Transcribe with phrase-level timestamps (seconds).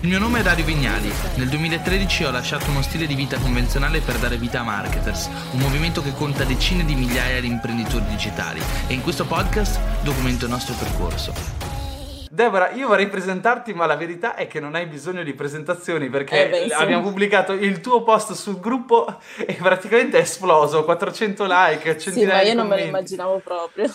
[0.00, 1.10] Il mio nome è Dario Vignali.
[1.36, 5.58] Nel 2013 ho lasciato uno stile di vita convenzionale per dare vita a Marketers, un
[5.58, 10.50] movimento che conta decine di migliaia di imprenditori digitali e in questo podcast documento il
[10.50, 11.32] nostro percorso.
[12.30, 16.44] Deborah, io vorrei presentarti, ma la verità è che non hai bisogno di presentazioni perché
[16.44, 16.72] Eh beh, sì.
[16.74, 19.06] abbiamo pubblicato il tuo post sul gruppo
[19.38, 23.40] e praticamente è esploso, 400 like, Sì, centinaia ma di io non me lo immaginavo
[23.42, 23.90] proprio.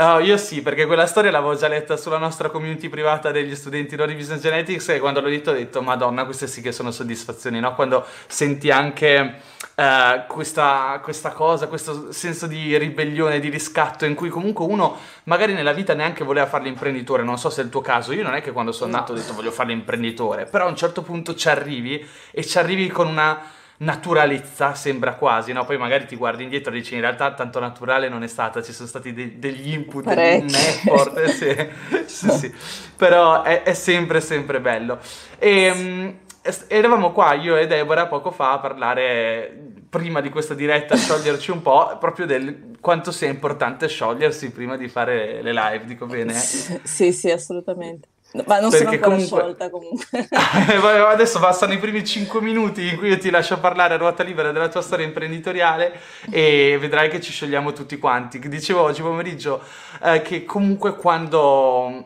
[0.00, 3.96] Oh, io sì, perché quella storia l'avevo già letta sulla nostra community privata degli studenti
[3.96, 7.58] Lori Business Genetics e quando l'ho detto ho detto, madonna, queste sì che sono soddisfazioni,
[7.58, 7.74] no?
[7.74, 9.40] Quando senti anche
[9.74, 15.52] eh, questa, questa cosa, questo senso di ribellione, di riscatto in cui comunque uno magari
[15.52, 18.34] nella vita neanche voleva fare l'imprenditore, non so se è il tuo caso, io non
[18.36, 18.98] è che quando sono No.
[18.98, 22.56] nato ho detto voglio fare l'imprenditore, però a un certo punto ci arrivi e ci
[22.58, 23.40] arrivi con una
[23.78, 25.64] naturalezza, sembra quasi, no?
[25.64, 28.72] Poi magari ti guardi indietro e dici in realtà tanto naturale non è stata, ci
[28.72, 30.54] sono stati de- degli input, un Parecchi.
[30.54, 31.54] effort, eh, sì,
[32.06, 32.54] sì, sì.
[32.96, 34.98] però è, è sempre sempre bello.
[35.38, 40.94] E, est- eravamo qua io e Deborah poco fa a parlare, prima di questa diretta,
[40.94, 45.84] a scioglierci un po', proprio del quanto sia importante sciogliersi prima di fare le live,
[45.84, 46.52] dico bene?
[46.84, 48.08] Sì, sì, assolutamente.
[48.46, 50.28] Ma non sono ancora comunque- sciolta comunque.
[50.80, 54.22] Vai, Adesso passano i primi 5 minuti in cui io ti lascio parlare a ruota
[54.22, 55.98] libera della tua storia imprenditoriale
[56.30, 58.38] e vedrai che ci sciogliamo tutti quanti.
[58.38, 59.62] Dicevo oggi pomeriggio
[60.02, 62.04] eh, che comunque quando eh,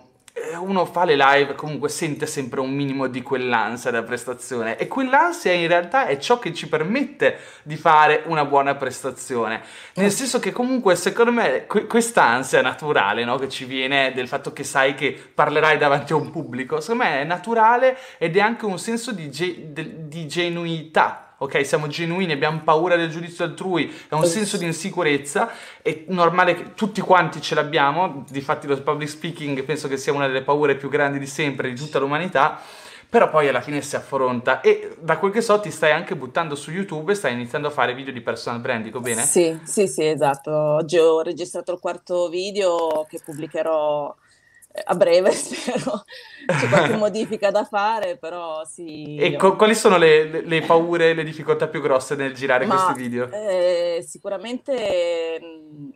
[0.58, 5.52] uno fa le live comunque sente sempre un minimo di quell'ansia da prestazione e quell'ansia
[5.52, 9.62] in realtà è ciò che ci permette di fare una buona prestazione.
[9.94, 14.52] Nel senso che comunque secondo me que- quest'ansia naturale no, che ci viene del fatto
[14.52, 18.64] che sai che parlerai davanti a un pubblico, secondo me è naturale ed è anche
[18.64, 21.31] un senso di, ge- di genuinità.
[21.42, 25.50] Ok, siamo genuini, abbiamo paura del giudizio altrui, è un senso di insicurezza,
[25.82, 30.28] è normale che tutti quanti ce l'abbiamo, difatti lo public speaking penso che sia una
[30.28, 32.60] delle paure più grandi di sempre di tutta l'umanità,
[33.08, 36.54] però poi alla fine si affronta e da quel che so ti stai anche buttando
[36.54, 39.22] su YouTube e stai iniziando a fare video di personal brand, dico bene?
[39.22, 40.50] Sì, sì, sì, esatto.
[40.52, 44.21] Oggi ho registrato il quarto video che pubblicherò eh,
[44.84, 46.04] a breve, spero.
[46.54, 49.24] C'è qualche modifica da fare, però sì.
[49.24, 52.92] E co- quali sono le, le- paure, le difficoltà più grosse nel girare Ma questi
[52.92, 53.30] video?
[53.30, 55.88] eh, sicuramente mh,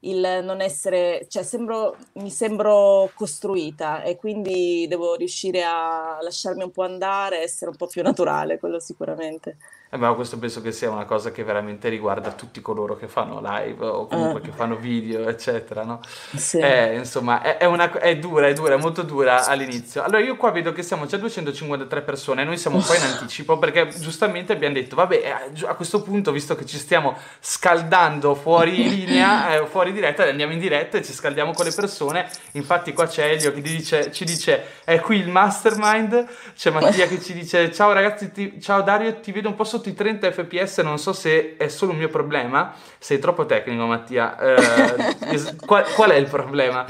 [0.00, 6.70] il non essere, cioè sembro, mi sembro costruita e quindi devo riuscire a lasciarmi un
[6.70, 9.56] po' andare, essere un po' più naturale, quello sicuramente.
[9.94, 13.42] Eh, ma questo penso che sia una cosa che veramente riguarda tutti coloro che fanno
[13.44, 16.00] live o comunque Eh, che fanno video, eccetera, no?
[16.34, 16.56] sì.
[16.56, 20.02] Eh, insomma, è, è una, è dura, è dura, è molto dura all'inizio.
[20.02, 23.58] Allora, io qua vedo che siamo già 253 persone, noi siamo un po' in anticipo
[23.58, 25.14] perché giustamente abbiamo detto, vabbè,
[25.52, 30.54] eh, a questo punto, visto che ci stiamo scaldando fuori linea, eh, fuori diretta, andiamo
[30.54, 32.26] in diretta e ci scaldiamo con le persone.
[32.52, 36.26] Infatti qua c'è Elio che dice- ci dice, è qui il mastermind,
[36.56, 39.80] c'è Mattia che ci dice, ciao ragazzi, ti- ciao Dario, ti vedo un po' sotto
[39.88, 44.36] i 30 fps, non so se è solo un mio problema, sei troppo tecnico Mattia,
[44.38, 46.86] Eh, qual, qual è il problema?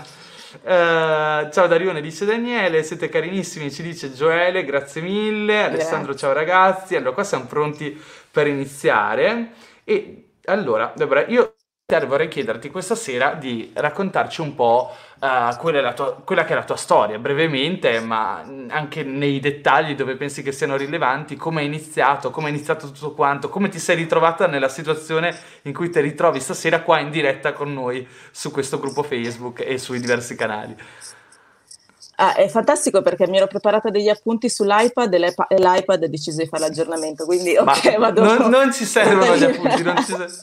[0.65, 6.95] Eh, ciao Darione, dice Daniele, siete carinissimi, ci dice Gioele, grazie mille, Alessandro, ciao ragazzi,
[6.97, 7.99] allora qua siamo pronti
[8.31, 9.53] per iniziare.
[9.85, 11.55] E allora, Deborah, io
[12.01, 16.57] te vorrei chiederti questa sera di raccontarci un po' eh, quella, tua- quella che è
[16.57, 21.65] la tua storia, brevemente, ma anche nei dettagli dove pensi che siano rilevanti, come è
[21.65, 26.01] iniziato, come è iniziato tutto quanto, come ti sei ritrovata nella situazione in cui ti
[26.01, 30.77] ritrovi stasera qua in diretta con noi su questo gruppo Facebook e sui diversi canali.
[32.25, 36.41] Ah, è fantastico perché mi ero preparata degli appunti sull'iPad e e l'iPad ha deciso
[36.41, 38.23] di fare l'aggiornamento, quindi Ma ok, vado.
[38.23, 40.41] non, non ci servono gli appunti, non ci ser-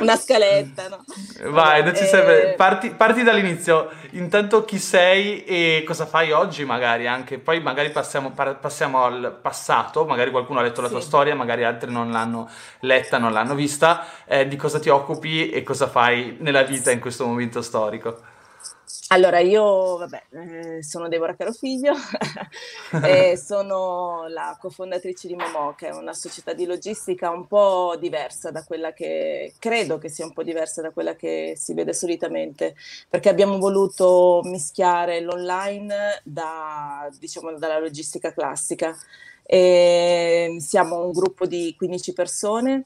[0.00, 1.04] Una scaletta, no?
[1.50, 2.52] Vai, non ci serve.
[2.52, 3.90] eh, Parti, parti dall'inizio.
[4.12, 7.38] Intanto chi sei e cosa fai oggi, magari anche.
[7.38, 10.04] Poi magari passiamo, passiamo al passato.
[10.04, 11.06] Magari qualcuno ha letto la tua Sì.
[11.06, 12.48] storia, magari altri non l'hanno
[12.80, 14.04] letta, non l'hanno vista.
[14.24, 18.18] Eh, di cosa ti occupi e cosa fai nella vita in questo momento storico?
[19.12, 21.94] Allora, io, vabbè, eh, sono Deborah Carofiglio
[23.04, 28.52] e sono la cofondatrice di Momo, che è una società di logistica un po' diversa
[28.52, 32.76] da quella che, credo che sia un po' diversa da quella che si vede solitamente,
[33.08, 38.96] perché abbiamo voluto mischiare l'online da, diciamo, dalla logistica classica.
[39.42, 42.84] E siamo un gruppo di 15 persone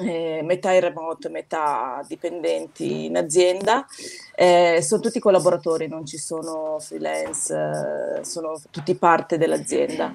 [0.00, 3.86] eh, metà in remoto, metà dipendenti in azienda.
[4.34, 7.54] Eh, sono tutti collaboratori, non ci sono freelance,
[8.20, 10.12] eh, sono tutti parte dell'azienda.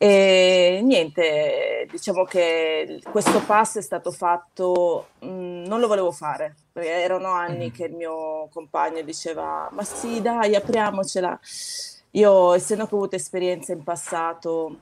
[0.00, 5.26] E niente, diciamo che questo passo è stato fatto, mh,
[5.66, 7.72] non lo volevo fare, perché erano anni Mhm.
[7.72, 11.40] che il mio compagno diceva, ma sì, dai, apriamocela.
[12.12, 14.76] io essendo che ho avuto esperienza in passato...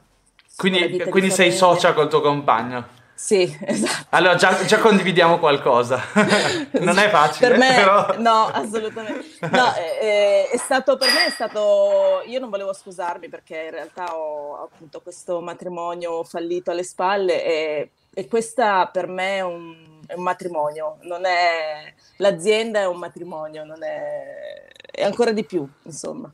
[0.57, 2.87] Quindi, quindi sei socia col tuo compagno?
[3.17, 4.07] Sì, esatto.
[4.11, 6.03] Allora già, già condividiamo qualcosa.
[6.81, 7.49] non è facile.
[7.49, 8.15] Per me, però...
[8.19, 9.25] no, assolutamente.
[9.51, 14.15] No, è, è, stato, per me è stato, io non volevo scusarmi perché in realtà
[14.15, 19.75] ho appunto questo matrimonio fallito alle spalle e, e questa per me è un,
[20.07, 25.67] è un matrimonio, non è, l'azienda è un matrimonio, non è, è ancora di più,
[25.85, 26.31] insomma.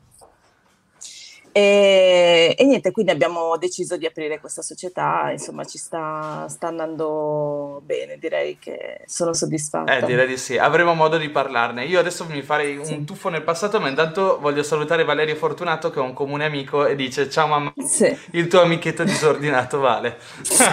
[1.53, 7.79] E, e, niente, quindi abbiamo deciso di aprire questa società, insomma ci sta, sta, andando
[7.85, 9.97] bene, direi che sono soddisfatta.
[9.97, 11.85] Eh, direi di sì, avremo modo di parlarne.
[11.85, 13.03] Io adesso mi farei un sì.
[13.03, 16.95] tuffo nel passato, ma intanto voglio salutare Valerio Fortunato che è un comune amico e
[16.95, 18.17] dice ciao mamma, sì.
[18.31, 20.17] il tuo amichetto disordinato Vale.
[20.41, 20.63] Sì.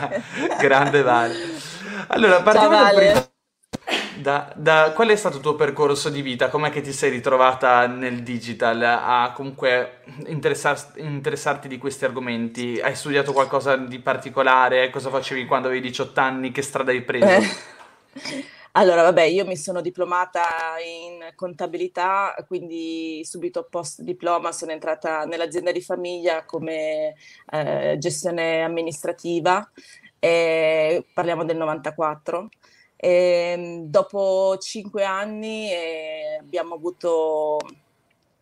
[0.58, 1.34] Grande Vale.
[2.08, 3.12] Allora, partiamo ciao, vale.
[3.12, 3.30] dal
[4.20, 6.48] da, da, qual è stato il tuo percorso di vita?
[6.48, 12.80] Com'è che ti sei ritrovata nel digital a comunque interessar- interessarti di questi argomenti?
[12.80, 14.90] Hai studiato qualcosa di particolare?
[14.90, 16.50] Cosa facevi quando avevi 18 anni?
[16.50, 17.26] Che strada hai preso?
[17.26, 18.48] Eh.
[18.72, 20.46] Allora, vabbè, io mi sono diplomata
[20.84, 27.16] in contabilità, quindi subito post diploma sono entrata nell'azienda di famiglia come
[27.50, 29.68] eh, gestione amministrativa,
[30.20, 32.48] parliamo del 94
[33.02, 37.58] e, ehm, dopo cinque anni eh, abbiamo avuto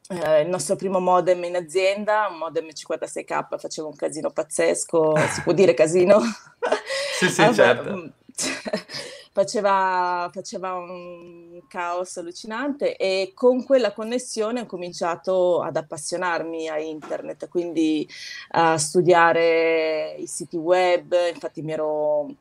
[0.09, 5.43] eh, il nostro primo modem in azienda, un modem 56K, faceva un casino pazzesco, si
[5.43, 6.19] può dire casino?
[7.19, 7.95] sì, sì, certo.
[7.95, 8.07] Mm,
[9.31, 17.49] faceva, faceva un caos allucinante e con quella connessione ho cominciato ad appassionarmi a internet,
[17.49, 18.09] quindi
[18.53, 22.35] a studiare i siti web, infatti mi ero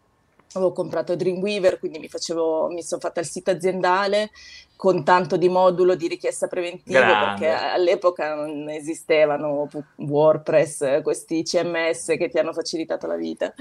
[0.54, 4.30] avevo comprato Dreamweaver, quindi mi, facevo, mi sono fatta il sito aziendale
[4.78, 12.30] con tanto di modulo di richiesta preventiva perché all'epoca non esistevano WordPress, questi CMS che
[12.30, 13.54] ti hanno facilitato la vita.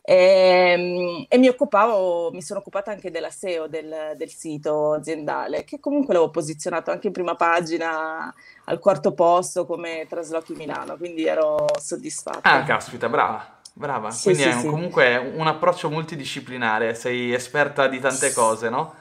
[0.00, 5.64] E, ehm, e mi occupavo, mi sono occupata anche della SEO del, del sito aziendale,
[5.64, 8.32] che comunque l'avevo posizionato anche in prima pagina
[8.66, 12.48] al quarto posto come Traslochi Milano, quindi ero soddisfatta.
[12.48, 13.58] Ah, caspita, brava.
[13.72, 14.66] Brava, sì, quindi sì, è un, sì.
[14.66, 18.94] comunque un approccio multidisciplinare, sei esperta di tante cose, no?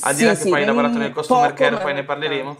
[0.00, 2.56] Al di là che poi hai lavorato nel customer care, poi ne parleremo.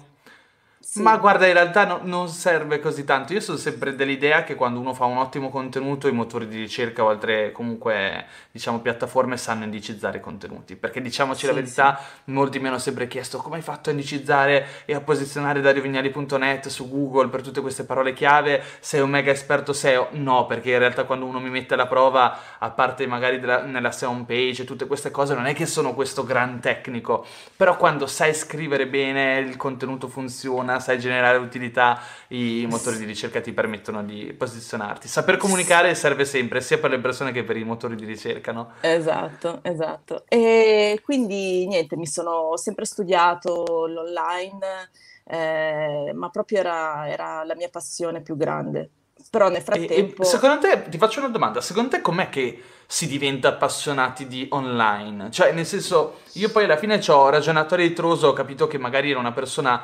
[0.88, 1.02] Sì.
[1.02, 3.32] Ma guarda, in realtà no, non serve così tanto.
[3.32, 7.02] Io sono sempre dell'idea che quando uno fa un ottimo contenuto, i motori di ricerca
[7.02, 10.76] o altre comunque diciamo piattaforme sanno indicizzare i contenuti.
[10.76, 12.30] Perché diciamoci sì, la verità, sì.
[12.30, 16.88] molti mi hanno sempre chiesto come hai fatto a indicizzare e a posizionare dariovignali.net su
[16.88, 18.62] Google per tutte queste parole chiave.
[18.78, 20.10] Sei un mega esperto SEO?
[20.12, 23.90] No, perché in realtà quando uno mi mette alla prova, a parte magari della, nella
[23.90, 27.26] SEO home page e tutte queste cose, non è che sono questo gran tecnico.
[27.56, 33.40] Però quando sai scrivere bene, il contenuto funziona sai generare utilità, i motori di ricerca
[33.40, 35.08] ti permettono di posizionarti.
[35.08, 38.72] Saper comunicare serve sempre, sia per le persone che per i motori di ricerca, no?
[38.80, 40.24] Esatto, esatto.
[40.28, 44.90] E quindi niente, mi sono sempre studiato l'online,
[45.24, 48.90] eh, ma proprio era, era la mia passione più grande.
[49.30, 50.22] Però nel frattempo...
[50.22, 54.26] E, e secondo te, ti faccio una domanda, secondo te com'è che si diventa appassionati
[54.28, 55.30] di online?
[55.30, 58.78] Cioè, nel senso, io poi alla fine ci ho ragionato a ritroso, ho capito che
[58.78, 59.82] magari era una persona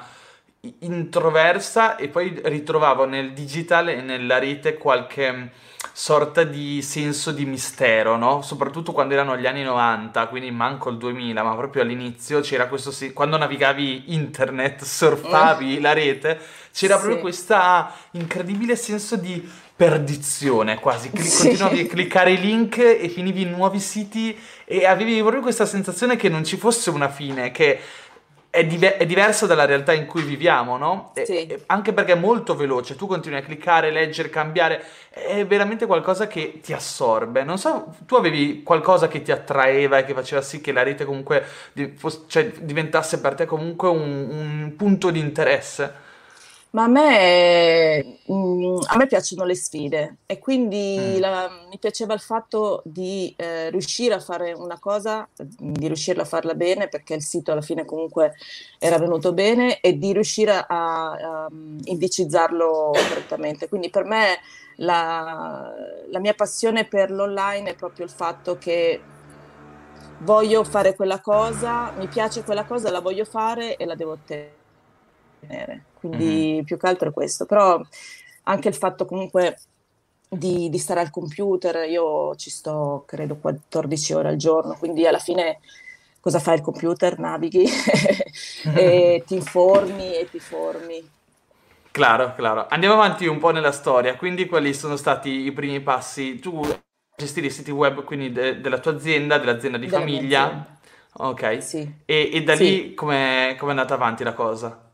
[0.81, 5.51] introversa e poi ritrovavo nel digitale e nella rete qualche
[5.93, 8.43] sorta di senso di mistero, no?
[8.43, 12.93] Soprattutto quando erano gli anni 90, quindi manco il 2000, ma proprio all'inizio c'era questo
[13.13, 16.39] quando navigavi internet, surfavi la rete,
[16.73, 17.01] c'era sì.
[17.01, 17.57] proprio questo
[18.13, 21.43] incredibile senso di perdizione quasi, Cli- sì.
[21.49, 26.15] continuavi a cliccare i link e finivi in nuovi siti e avevi proprio questa sensazione
[26.15, 27.81] che non ci fosse una fine, che
[28.55, 31.13] è, diver- è, diverso dalla realtà in cui viviamo, no?
[31.15, 31.47] Sì.
[31.47, 36.27] E, anche perché è molto veloce, tu continui a cliccare, leggere, cambiare, è veramente qualcosa
[36.27, 37.45] che ti assorbe.
[37.45, 41.07] Non so, tu avevi qualcosa che ti attraeva e che faceva sì che la rete
[41.07, 41.43] comunque
[42.27, 46.11] cioè, diventasse per te comunque un, un punto di interesse?
[46.75, 51.21] Ma a me, mm, a me piacciono le sfide e quindi Mm.
[51.21, 56.25] la- mi piaceva il fatto di eh, riuscire a fare una cosa, di riuscirla a
[56.25, 58.33] farla bene perché il sito alla fine comunque
[58.79, 60.65] era venuto bene e di riuscire a,
[61.13, 63.69] a, mm, indicizzarlo correttamente.
[63.69, 64.39] Quindi per me
[64.77, 65.71] la,
[66.11, 69.01] la mia passione per l'online è proprio il fatto che
[70.21, 74.61] voglio fare quella cosa, mi piace quella cosa, la voglio fare e la devo ottenere
[76.03, 76.65] quindi mm-hmm.
[76.65, 77.81] più che altro è questo, però
[78.45, 79.59] anche il fatto comunque
[80.29, 85.21] di, di, stare al computer, io ci sto credo 14 ore al giorno, quindi alla
[85.21, 85.61] fine
[86.19, 87.19] cosa fai il computer?
[87.21, 87.65] Navighi
[88.75, 91.09] e ti informi e ti formi.
[91.93, 92.67] Claro, claro.
[92.69, 94.17] Andiamo avanti un po' nella storia.
[94.17, 96.39] Quindi, quali sono stati i primi passi?
[96.39, 96.67] Tu
[97.15, 100.79] gestire i siti web quindi de- della tua azienda, dell'azienda di della famiglia.
[101.15, 101.63] Ok.
[101.63, 102.65] Sì, E, e da sì.
[102.65, 104.92] lì come è andata avanti la cosa?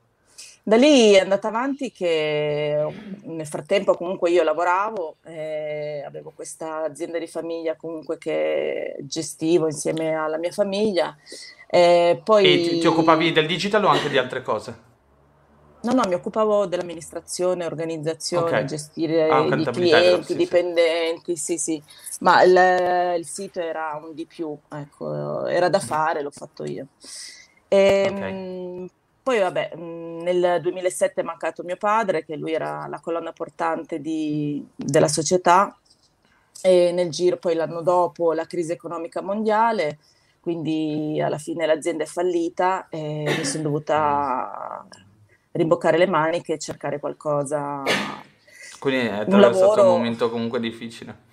[0.69, 2.77] Da lì è andata avanti che
[3.23, 10.13] nel frattempo comunque io lavoravo, eh, avevo questa azienda di famiglia comunque che gestivo insieme
[10.13, 11.17] alla mia famiglia.
[11.71, 14.77] Eh, E ti, ti occupavi poi del digital o anche di altre cose?
[15.81, 21.81] No, no, mi occupavo dell'amministrazione, organizzazione, Ah, gestire un i clienti, Sì, dipendenti, sì, sì,
[22.21, 26.89] ma il, il sito era un di più, ecco, era da fare, l'ho fatto io.
[28.03, 28.21] Ok.
[28.23, 28.89] Ehm,
[29.29, 34.01] poi, vabbè, mh, nel 2007 è mancato mio padre, che lui era la colonna portante
[34.01, 35.77] di- della società,
[36.63, 39.99] e nel giro, poi l'anno dopo, la crisi economica mondiale,
[40.41, 43.67] quindi alla fine l'azienda è fallita e mi sono Mm.
[43.67, 44.87] dovuta
[45.53, 47.83] rimboccare le maniche e cercare qualcosa,
[48.79, 51.27] Quindi un attraversato un momento comunque difficile.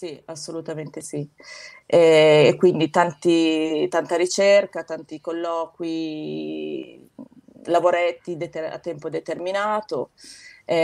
[0.00, 1.28] Sì, assolutamente sì.
[1.84, 7.06] E, e quindi tanti- tanta ricerca, tanti colloqui,
[7.64, 10.12] lavoretti deter- a tempo determinato.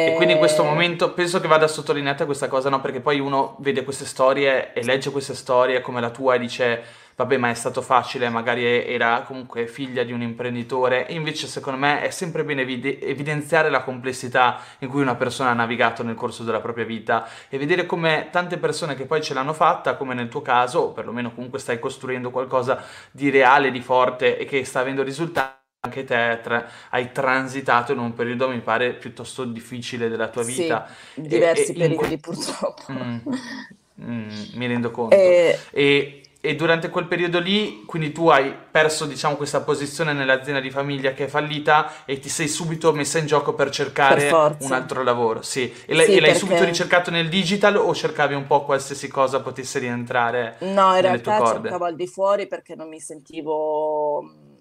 [0.02, 2.80] E quindi in questo Eh, momento penso che vada sottolineata questa cosa, no?
[2.80, 6.82] Perché poi uno vede queste storie e legge queste storie come la tua e dice,
[7.16, 11.06] vabbè, ma è stato facile, magari era comunque figlia di un imprenditore.
[11.10, 15.54] Invece, secondo me, è sempre bene evide- evidenziare la complessità in cui una persona ha
[15.54, 19.52] navigato nel corso della propria vita e vedere come tante persone che poi ce l'hanno
[19.54, 24.38] fatta, come nel tuo caso, o perlomeno comunque stai costruendo qualcosa di reale, di forte
[24.38, 25.54] e che sta avendo risultati.
[25.86, 30.62] Anche te tra- hai transitato in un periodo, mi pare, piuttosto difficile della tua sì,
[30.62, 30.88] vita.
[31.14, 32.82] E, e diversi in periodi purtroppo.
[32.92, 33.18] Mm,
[34.00, 35.14] mm, mi rendo conto.
[35.14, 40.60] E, E, e durante quel periodo lì, quindi tu hai perso, diciamo, questa posizione nell'azienda
[40.60, 43.70] di famiglia che è fallita e ti sei subito messa in gioco per
[44.06, 44.72] per cercare un forza.
[44.72, 45.42] altro lavoro.
[45.42, 45.72] Sì.
[45.86, 49.08] E l'hai, Sì, e l'hai subito perché ricercato nel digital o cercavi un po' qualsiasi
[49.08, 54.54] cosa potesse rientrare No, in realtà cercavo al di fuori perché non mi sentivo mh,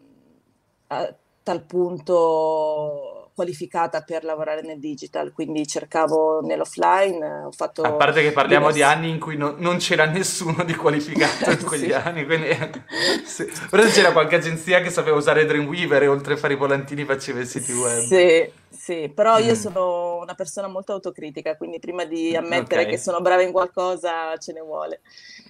[0.87, 7.51] a tal punto qualificata per lavorare nel digital, quindi cercavo nell'offline, ho
[7.81, 8.81] A fatto parte che parliamo di diversi...
[8.81, 11.93] anni in cui non, non c'era nessuno di qualificato in quegli Sì.
[11.93, 12.49] anni, quindi
[13.23, 13.45] sì.
[13.69, 17.39] Però c'era qualche agenzia che sapeva usare Dreamweaver e oltre a fare i volantini faceva
[17.41, 18.11] i siti web.
[18.11, 22.97] Sì, sì, però io Mm, sono una persona molto autocritica, quindi prima di ammettere che
[22.97, 25.01] sono brava in qualcosa ce ne vuole.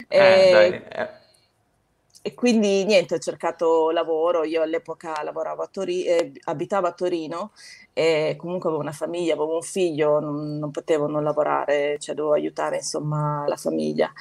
[0.07, 1.09] Eh, dai, eh,
[2.27, 7.51] E quindi niente, ho cercato lavoro, io all'epoca lavoravo a Torino, abitavo a Torino
[7.93, 12.33] e comunque avevo una famiglia, avevo un figlio, non, non potevo non lavorare, cioè dovevo
[12.33, 14.11] aiutare insomma la famiglia.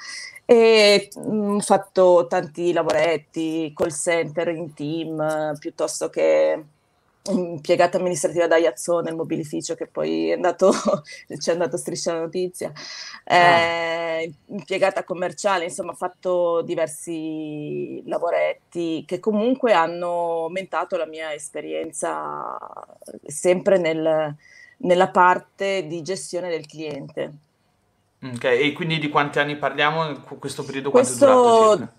[0.45, 6.63] E mm, ho fatto tanti lavoretti, call center in team, eh, piuttosto che
[7.31, 10.73] impiegata amministrativa da Iazzone nel mobilificio che poi è andato,
[11.39, 12.73] ci è andato striscia la notizia
[13.25, 22.59] eh, impiegata commerciale, insomma, ho fatto diversi lavoretti che comunque hanno aumentato la mia esperienza
[23.27, 24.35] sempre nel-
[24.79, 27.33] nella parte di gestione del cliente.
[28.23, 28.45] ok.
[28.45, 30.21] E quindi di quanti anni parliamo?
[30.23, 31.93] Qu- Questo periodo quanto è durato Questo circa?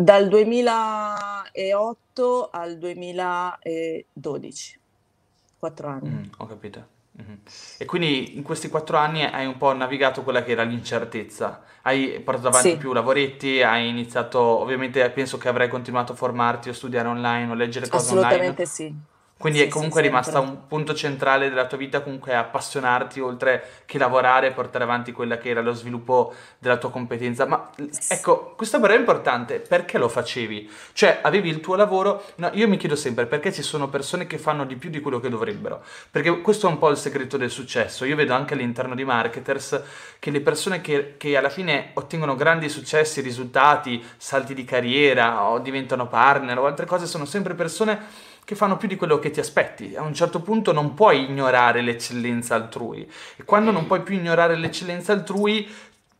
[0.00, 4.80] Dal 2008 al 2012,
[5.58, 6.06] quattro anni.
[6.06, 6.96] Mm, ho capito.
[7.12, 7.40] Mhm.
[7.78, 11.64] E quindi in questi quattro anni hai un po' navigato quella che era l'incertezza.
[11.82, 16.68] Hai portato avanti Sì, più lavoretti, hai iniziato, ovviamente penso che avrai continuato a formarti
[16.68, 18.26] o studiare online o leggere cose online.
[18.36, 18.94] assolutamente sì.
[19.38, 20.50] Quindi è Sì, sì, comunque rimasta sempre.
[20.50, 25.38] un punto centrale della tua vita, comunque appassionarti oltre che lavorare e portare avanti quella
[25.38, 27.46] che era lo sviluppo della tua competenza.
[27.46, 27.70] Ma
[28.08, 30.68] ecco, questa però è importante, perché lo facevi?
[30.92, 32.24] Cioè, avevi il tuo lavoro?
[32.36, 35.20] No, io mi chiedo sempre perché ci sono persone che fanno di più di quello
[35.20, 38.04] che dovrebbero, perché questo è un po' il segreto del successo.
[38.04, 39.82] Io vedo anche all'interno di marketers
[40.18, 45.60] che le persone che, che alla fine ottengono grandi successi, risultati, salti di carriera o
[45.60, 49.40] diventano partner o altre cose sono sempre persone che fanno più di quello che ti
[49.40, 49.94] aspetti.
[49.94, 54.56] A un certo punto non puoi ignorare l'eccellenza altrui e quando non puoi più ignorare
[54.56, 55.68] l'eccellenza altrui,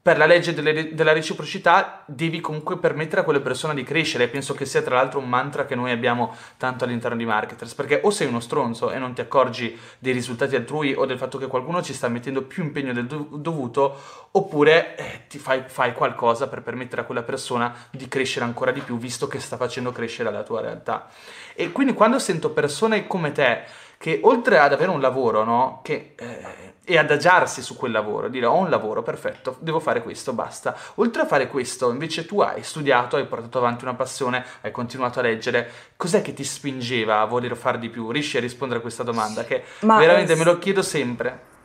[0.01, 4.25] per la legge delle- della reciprocità devi comunque permettere a quelle persone di crescere.
[4.25, 7.75] E penso che sia tra l'altro un mantra che noi abbiamo tanto all'interno di marketers,
[7.75, 11.37] perché o sei uno stronzo e non ti accorgi dei risultati altrui o del fatto
[11.37, 14.01] che qualcuno ci sta mettendo più impegno del dov- dovuto,
[14.31, 18.81] oppure eh, ti fai, fai qualcosa per permettere a quella persona di crescere ancora di
[18.81, 21.09] più, visto che sta facendo crescere la tua realtà.
[21.55, 23.65] E quindi quando sento persone come te
[23.99, 25.81] che oltre ad avere un lavoro, no?
[25.83, 30.33] Che, eh, e adagiarsi su quel lavoro, dire ho un lavoro, perfetto, devo fare questo,
[30.33, 30.75] basta.
[30.95, 35.19] Oltre a fare questo, invece tu hai studiato, hai portato avanti una passione, hai continuato
[35.19, 38.11] a leggere, cos'è che ti spingeva a voler fare di più?
[38.11, 41.57] Riesci a rispondere a questa domanda che Ma veramente me lo chiedo sempre.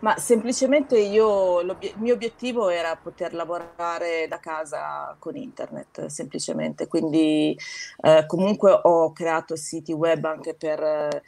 [0.00, 6.88] Ma semplicemente io, il mio obiettivo era poter lavorare da casa con internet, semplicemente.
[6.88, 7.56] Quindi
[8.00, 11.22] eh, comunque ho creato siti web anche per eh,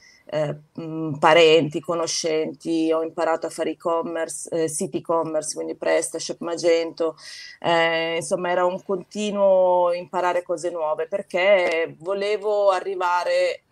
[1.19, 7.17] parenti, conoscenti, ho imparato a fare e-commerce, eh, siti e-commerce, quindi PrestaShop, Magento.
[7.61, 13.65] Eh, insomma, era un continuo imparare cose nuove perché volevo arrivare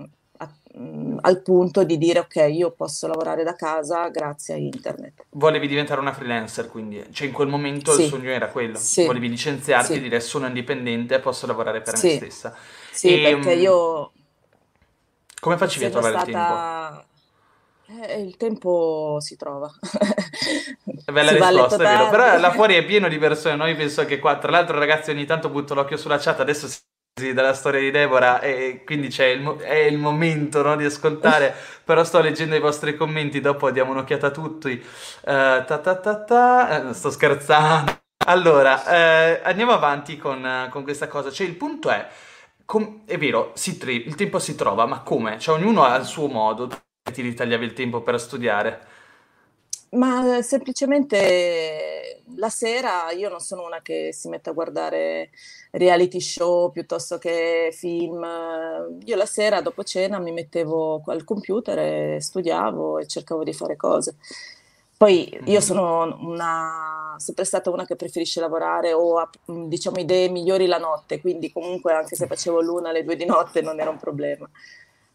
[0.75, 5.25] mh, al punto di dire ok, io posso lavorare da casa grazie a internet.
[5.31, 8.03] Volevi diventare una freelancer, quindi, cioè in quel momento sì.
[8.03, 9.05] il sogno era quello, sì.
[9.07, 9.99] volevi licenziarti sì.
[9.99, 12.55] e dire sono indipendente, posso lavorare per me stessa.
[12.93, 14.13] Sì, e, perché io...
[15.43, 17.05] Come facevi a trovare stata...
[17.89, 18.07] il tempo?
[18.07, 19.69] Eh, il tempo si trova.
[21.11, 22.11] Bella si risposta, è vero.
[22.11, 23.57] Però là fuori è pieno di persone.
[23.57, 26.39] Noi penso che qua, tra l'altro, ragazzi, ogni tanto butto l'occhio sulla chat.
[26.39, 30.85] Adesso si dalla storia di Deborah e quindi c'è il, è il momento no, di
[30.85, 31.53] ascoltare
[31.85, 36.25] però sto leggendo i vostri commenti dopo diamo un'occhiata a tutti uh, ta ta ta
[36.25, 41.91] ta uh, sto scherzando allora uh, andiamo avanti con, con, questa cosa cioè il punto
[41.91, 42.09] è
[42.65, 45.39] com- è vero tri- il tempo si trova ma come?
[45.39, 46.69] cioè ognuno ha il suo modo
[47.13, 48.87] ti ritagliavi il tempo per studiare
[49.91, 55.31] ma semplicemente la sera io non sono una che si mette a guardare
[55.73, 58.25] reality show piuttosto che film.
[59.05, 63.77] Io la sera dopo cena mi mettevo al computer e studiavo e cercavo di fare
[63.77, 64.17] cose.
[65.03, 65.63] Poi io mm.
[65.63, 71.21] sono una, sempre stata una che preferisce lavorare o ha diciamo, idee migliori la notte,
[71.21, 74.49] quindi comunque anche se facevo l'una alle due di notte non era un problema.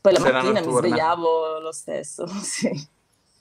[0.02, 0.82] Poi la Sera mattina notturna.
[0.82, 2.70] mi svegliavo lo stesso, sì.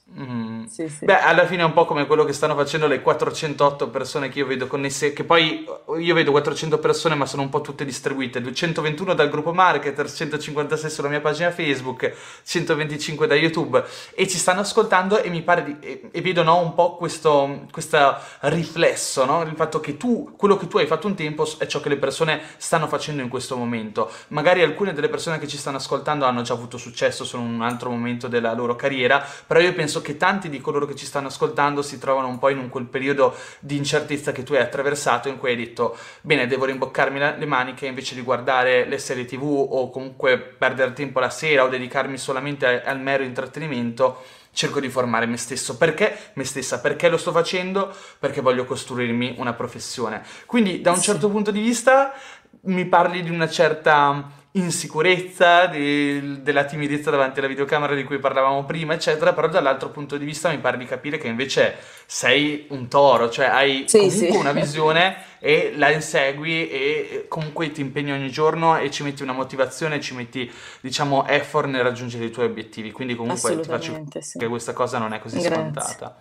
[0.09, 0.65] Mm.
[0.67, 1.05] Sì, sì.
[1.05, 4.39] Beh, alla fine è un po' come quello che stanno facendo le 408 persone che
[4.39, 5.67] io vedo connesse, che poi
[5.99, 10.91] io vedo 400 persone ma sono un po' tutte distribuite, 221 dal gruppo Marketer, 156
[10.91, 13.85] sulla mia pagina Facebook, 125 da YouTube
[14.15, 17.67] e ci stanno ascoltando e mi pare di, e, e vedo no, un po' questo,
[17.71, 19.43] questo riflesso, no?
[19.43, 21.97] il fatto che tu, quello che tu hai fatto un tempo è ciò che le
[21.97, 24.11] persone stanno facendo in questo momento.
[24.29, 27.63] Magari alcune delle persone che ci stanno ascoltando hanno già avuto successo, sono in un
[27.63, 31.07] altro momento della loro carriera, però io penso penso che tanti di coloro che ci
[31.07, 34.61] stanno ascoltando si trovano un po' in un, quel periodo di incertezza che tu hai
[34.61, 38.99] attraversato in cui hai detto bene devo rimboccarmi la, le maniche invece di guardare le
[38.99, 44.23] serie tv o comunque perdere tempo la sera o dedicarmi solamente al, al mero intrattenimento
[44.53, 45.77] cerco di formare me stesso.
[45.77, 46.81] Perché me stessa?
[46.81, 47.95] Perché lo sto facendo?
[48.19, 50.23] Perché voglio costruirmi una professione.
[50.47, 52.15] Quindi, da un certo punto di vista,
[52.63, 58.65] mi parli di una certa insicurezza, di, della timidezza davanti alla videocamera di cui parlavamo
[58.65, 62.89] prima, eccetera, però dall'altro punto di vista mi pare di capire che invece sei un
[62.89, 64.37] toro, cioè hai sì, comunque sì.
[64.37, 69.33] una visione e la insegui e comunque ti impegni ogni giorno e ci metti una
[69.33, 74.39] motivazione, ci metti, diciamo, effort nel raggiungere i tuoi obiettivi, quindi comunque ti faccio sì.
[74.39, 75.55] che questa cosa non è così Grazie.
[75.55, 76.17] scontata.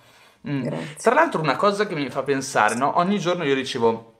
[0.48, 0.67] Mm.
[1.02, 3.00] Tra l'altro una cosa che mi fa pensare, no?
[3.00, 4.14] ogni giorno io ricevo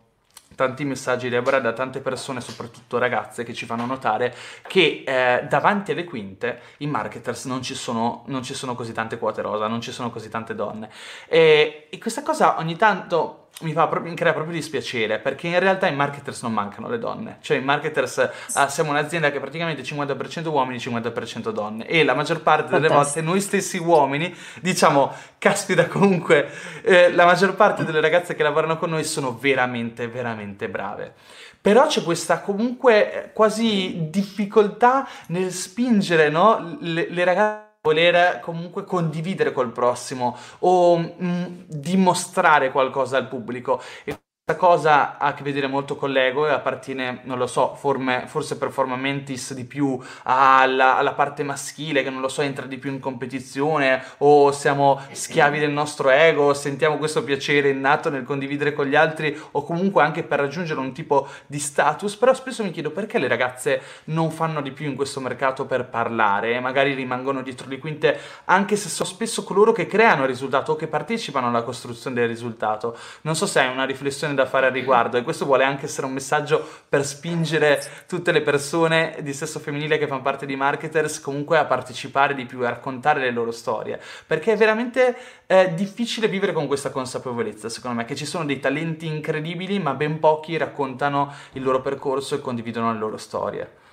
[0.56, 4.36] tanti messaggi Deborah da tante persone, soprattutto ragazze, che ci fanno notare
[4.68, 9.18] che eh, davanti alle quinte in marketers non ci, sono, non ci, sono, così tante
[9.18, 10.90] quote rosa, non ci sono così tante donne.
[11.28, 15.60] E, e questa cosa ogni tanto mi, fa proprio, mi crea proprio dispiacere perché in
[15.60, 19.40] realtà in marketers non mancano le donne cioè in marketers ah, siamo un'azienda che è
[19.40, 23.22] praticamente 50% uomini 50% donne e la maggior parte delle Fantastico.
[23.22, 26.50] volte noi stessi uomini diciamo caspita comunque
[26.82, 31.14] eh, la maggior parte delle ragazze che lavorano con noi sono veramente veramente brave
[31.62, 36.78] però c'è questa comunque quasi difficoltà nel spingere no?
[36.82, 43.80] le, le ragazze voler comunque condividere col prossimo o mh, mm, dimostrare qualcosa al pubblico.
[44.04, 47.74] E questa cosa ha a che vedere molto con l'ego e appartiene, non lo so,
[47.74, 52.44] forme, forse per forma mentis di più alla, alla, parte maschile che non lo so,
[52.44, 58.12] entra di più in competizione o siamo schiavi del nostro ego, sentiamo questo piacere innato
[58.12, 62.32] nel condividere con gli altri o comunque anche per raggiungere un tipo di status, però
[62.36, 66.54] spesso mi chiedo perché le ragazze non fanno di più in questo mercato per parlare
[66.54, 70.74] e magari rimangono dietro le quinte anche se sono spesso coloro che creano il risultato
[70.74, 72.96] o che partecipano alla costruzione del risultato.
[73.22, 76.06] Non so se è una riflessione da fare al riguardo e questo vuole anche essere
[76.06, 81.20] un messaggio per spingere tutte le persone di sesso femminile che fanno parte di marketers
[81.22, 85.16] comunque a partecipare di più, a raccontare le loro storie, perché è veramente
[85.48, 89.94] eh, difficile vivere con questa consapevolezza, secondo me, che ci sono dei talenti incredibili, ma
[89.94, 93.84] ben pochi raccontano il loro percorso e condividono le loro storie.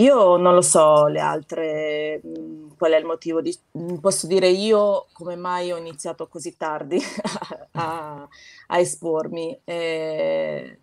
[0.00, 3.56] Io non lo so le altre, mm, qual è il motivo di...
[3.78, 7.00] Mm, posso dire io come mai ho iniziato così tardi
[7.72, 8.26] a,
[8.68, 9.60] a espormi.
[9.64, 10.78] Eh,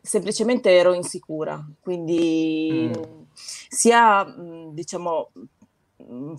[0.00, 3.02] semplicemente ero insicura, quindi mm.
[3.68, 4.24] sia
[4.70, 5.30] diciamo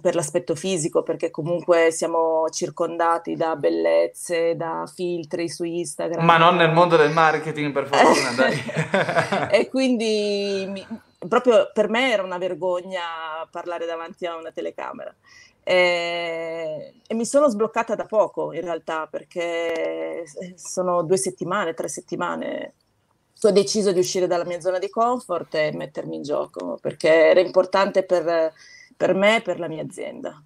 [0.01, 6.25] per l'aspetto fisico, perché comunque siamo circondati da bellezze, da filtri su Instagram.
[6.25, 9.51] Ma non nel mondo del marketing, per fortuna, dai.
[9.59, 10.85] e quindi mi,
[11.27, 15.13] proprio per me era una vergogna parlare davanti a una telecamera.
[15.63, 20.23] E, e, mi sono sbloccata da poco in realtà perché
[20.55, 22.73] sono due settimane, tre settimane
[23.43, 27.39] ho deciso di uscire dalla mia zona di comfort e mettermi in gioco perché era
[27.39, 28.53] importante per,
[28.95, 30.43] per me e per la mia azienda.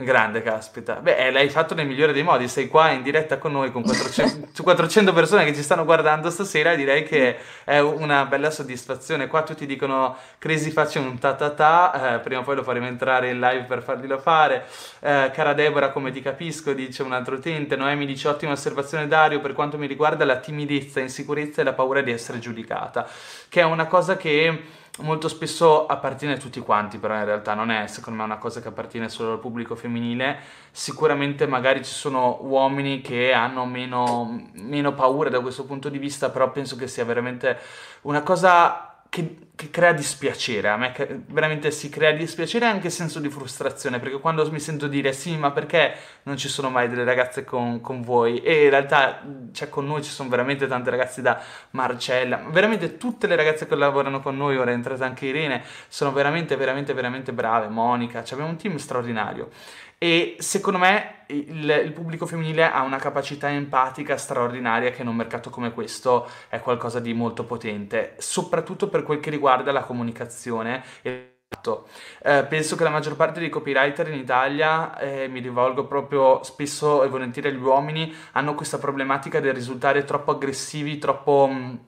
[0.00, 1.00] Grande, caspita.
[1.00, 2.46] Beh, eh, l'hai fatto nel migliore dei modi.
[2.46, 6.76] Sei qua in diretta con noi con 400, 400 persone che ci stanno guardando stasera.
[6.76, 9.26] Direi che è una bella soddisfazione.
[9.26, 12.14] Qua tutti dicono Crazy faccia un ta ta ta.
[12.14, 14.66] Eh, prima o poi lo faremo entrare in live per farglielo fare.
[15.00, 17.74] Eh, cara Deborah, come ti capisco, dice un altro utente.
[17.74, 19.40] Noemi dice ottima osservazione Dario.
[19.40, 23.04] Per quanto mi riguarda la timidezza, insicurezza e la paura di essere giudicata.
[23.48, 24.62] Che è una cosa che
[25.00, 28.60] molto spesso appartiene a tutti quanti, però in realtà non è secondo me una cosa
[28.60, 30.38] che appartiene solo al pubblico femminile.
[30.70, 36.30] Sicuramente magari ci sono uomini che hanno meno, meno paura da questo punto di vista,
[36.30, 37.58] però penso che sia veramente
[38.02, 42.90] una cosa che, che, crea dispiacere, a me che veramente si crea dispiacere e anche
[42.90, 45.94] senso di frustrazione, perché quando mi sento dire sì, ma perché
[46.24, 48.42] non ci sono mai delle ragazze con, con voi?
[48.42, 51.40] E in realtà, cioè, con noi ci sono veramente tante ragazze da
[51.70, 56.12] Marcella, veramente tutte le ragazze che lavorano con noi, ora è entrata anche Irene, sono
[56.12, 59.50] veramente, veramente, veramente brave, Monica, cioè abbiamo un team straordinario.
[59.98, 65.16] E secondo me il, il, pubblico femminile ha una capacità empatica straordinaria che in un
[65.16, 70.84] mercato come questo è qualcosa di molto potente, soprattutto per quel che riguarda la comunicazione.
[71.02, 77.02] Eh, penso che la maggior parte dei copywriter in Italia, eh, mi rivolgo proprio spesso
[77.02, 81.48] e volentieri agli uomini, hanno questa problematica del risultare troppo aggressivi, troppo...
[81.48, 81.78] Mh,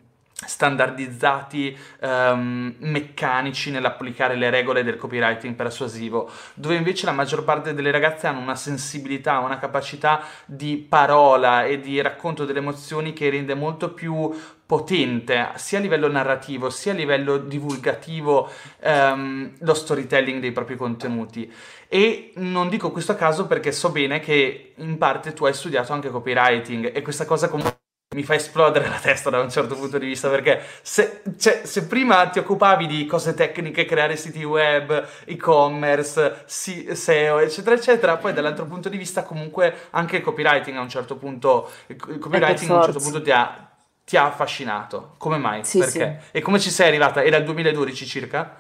[0.47, 7.91] standardizzati, um, meccanici nell'applicare le regole del copywriting persuasivo, dove invece la maggior parte delle
[7.91, 13.55] ragazze hanno una sensibilità, una capacità di parola e di racconto delle emozioni che rende
[13.55, 14.33] molto più
[14.71, 18.49] potente sia a livello narrativo sia a livello divulgativo
[18.85, 21.53] um, lo storytelling dei propri contenuti.
[21.89, 25.93] E non dico questo a caso perché so bene che in parte tu hai studiato
[25.93, 27.80] anche copywriting e questa cosa comunque
[28.13, 31.87] mi fa esplodere la testa da un certo punto di vista perché se, cioè, se,
[31.87, 38.65] prima ti occupavi di cose tecniche, creare siti web, e-commerce, SEO, eccetera, eccetera, poi dall'altro
[38.65, 42.83] punto di vista comunque anche il copywriting a un certo punto, il copywriting a un
[42.83, 43.71] certo punto ti ha,
[44.05, 45.15] ti ha affascinato.
[45.17, 45.65] Come mai?
[45.65, 46.21] Sì, perché?
[46.21, 46.37] Sì.
[46.39, 47.23] E come ci sei arrivata?
[47.23, 48.60] Era il 2012 circa?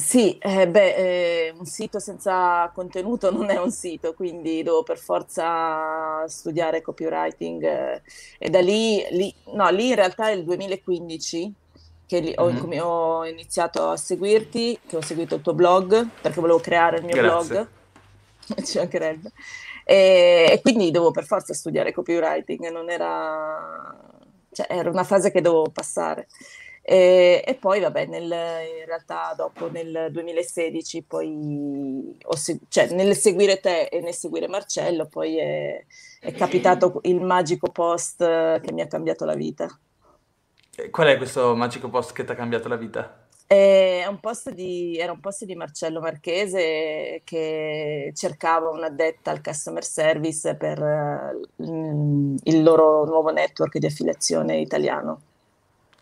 [0.00, 4.98] Sì, eh, beh, eh, un sito senza contenuto non è un sito, quindi devo per
[4.98, 8.02] forza studiare copywriting eh,
[8.38, 11.54] e da lì, lì, no, lì in realtà è il 2015
[12.06, 12.80] che ho, mm-hmm.
[12.80, 17.16] ho, iniziato a seguirti, che ho seguito il tuo blog perché volevo creare il mio
[17.16, 17.68] Grazie.
[18.46, 19.30] blog, ci mancherebbe,
[19.84, 23.94] e, e quindi devo per forza studiare copywriting, non era,
[24.50, 26.26] cioè, era una fase che dovevo passare.
[26.82, 33.60] E, e, poi, vabbè, nel, in realtà dopo nel 2016, poi, segu- cioè nel seguire
[33.60, 35.84] te e nel seguire Marcello, poi è,
[36.20, 38.18] è capitato il magico post
[38.60, 39.68] che mi ha cambiato la vita.
[40.90, 43.26] Qual è questo magico post che ti ha cambiato la vita?
[43.46, 49.84] È un post di, era un post di Marcello Marchese che cercava un'addetta al customer
[49.84, 55.22] service per uh, il loro nuovo network di affiliazione italiano.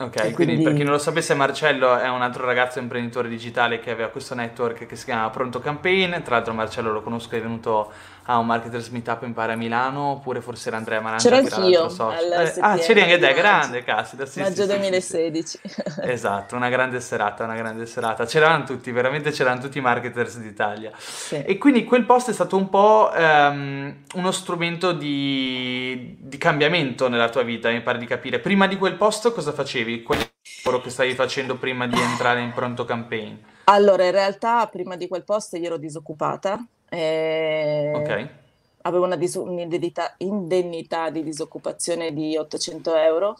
[0.01, 3.81] Ok, quindi, quindi, per chi non lo sapesse, Marcello è un altro ragazzo imprenditore digitale
[3.81, 6.23] che aveva questo network che si chiama Pronto Campaign.
[6.23, 7.91] Tra l'altro, Marcello lo conosco, è venuto
[8.31, 11.31] a un marketers meetup in Pare a Milano, oppure forse era Andrea Marangia.
[11.31, 11.89] C'ero anch'io.
[11.89, 12.13] So.
[12.13, 14.27] Eh, ah, c'eri anche te, grande, caspita.
[14.27, 15.61] Sì, maggio sì, 2016.
[15.65, 18.27] Sì, esatto, una grande serata, una grande serata.
[18.27, 20.93] C'erano tutti, veramente c'erano tutti i marketers d'Italia.
[21.31, 27.31] E quindi quel post è stato un po' um, uno strumento di, di, cambiamento nella
[27.31, 28.41] tua vita, mi pare di capire.
[28.41, 29.88] Prima di quel post cosa facevi?
[30.03, 30.31] Qual è il
[30.65, 33.37] lavoro che stavi facendo prima di entrare in Pronto Campaign?
[33.65, 38.29] Allora, in realtà prima di quel post io ero disoccupata eh, ok.
[38.83, 43.37] Avevo una dis- un'indennità indennità di disoccupazione di 800 euro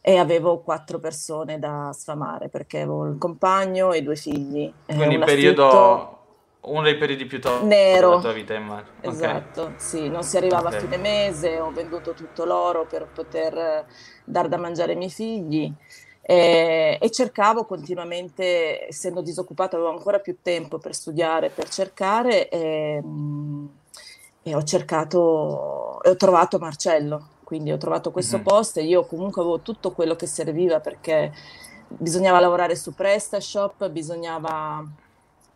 [0.00, 4.72] e avevo quattro persone da sfamare perché avevo il compagno e due figli.
[4.84, 6.23] Quindi periodo,
[6.66, 8.96] uno dei periodi più tosti della tua vita, immagino.
[9.00, 9.74] Esatto, okay.
[9.76, 10.78] sì, non si arrivava okay.
[10.78, 13.84] a fine mese, ho venduto tutto l'oro per poter
[14.24, 15.72] dar da mangiare ai miei figli
[16.26, 23.02] E, e, cercavo continuamente, essendo disoccupata, avevo ancora più tempo per studiare, per cercare, e,
[24.42, 28.46] e ho cercato, e ho trovato Marcello, quindi ho trovato questo mm-hmm.
[28.46, 31.30] post e io comunque avevo tutto quello che serviva perché
[31.88, 34.82] bisognava lavorare su PrestaShop, bisognava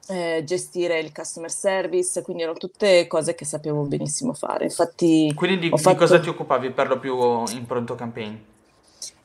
[0.08, 4.64] eh, gestire il customer service, quindi erano tutte cose che sapevo benissimo fare.
[4.64, 5.90] Infatti, quindi di, fatto...
[5.90, 7.16] di cosa ti occupavi per lo più
[7.48, 8.36] in pronto campaign?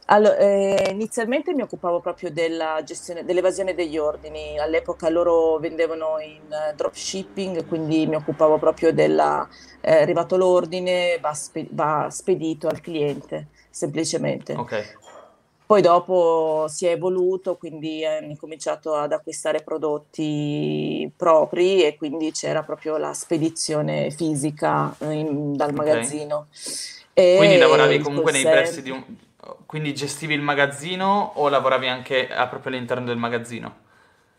[0.08, 4.60] Allora, eh, inizialmente mi occupavo proprio della gestione, dell'evasione degli ordini.
[4.60, 9.48] All'epoca loro vendevano in uh, dropshipping, quindi mi occupavo proprio della
[9.80, 14.54] eh, arrivato l'ordine, va, spe- va, spedito al cliente, semplicemente.
[14.54, 14.84] Okay.
[15.66, 22.64] Poi dopo si è evoluto, quindi hanno incominciato ad acquistare prodotti propri e quindi c'era
[22.64, 25.86] proprio la spedizione fisica in, dal okay.
[25.86, 26.48] magazzino.
[27.14, 29.04] E quindi lavoravi comunque nei pressi di un...
[29.66, 33.82] Quindi gestivi il magazzino o lavoravi anche proprio all'interno del magazzino?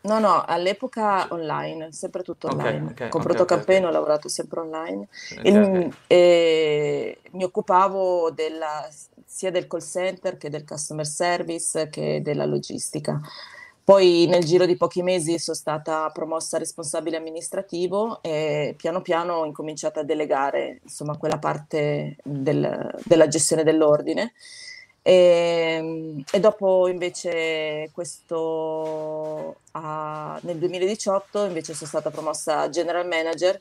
[0.05, 2.77] No, no, all'epoca online, sempre tutto online.
[2.77, 5.09] Okay, okay, Con okay, Protocampaign ho lavorato sempre online.
[5.43, 8.87] Il, e, mi occupavo della,
[9.35, 13.21] sia del call center che del customer service che della logistica.
[13.83, 19.45] Poi nel giro di pochi mesi sono stata promossa responsabile amministrativo e piano piano ho
[19.45, 24.35] incominciato a delegare insomma, quella parte del, della gestione dell'ordine.
[25.03, 33.61] E, ehm, e, dopo invece questo a, nel 2018 invece sono stata promossa general manager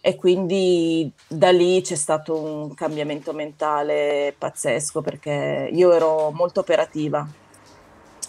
[0.00, 7.26] e quindi da lì c'è stato un cambiamento mentale pazzesco perché io ero molto operativa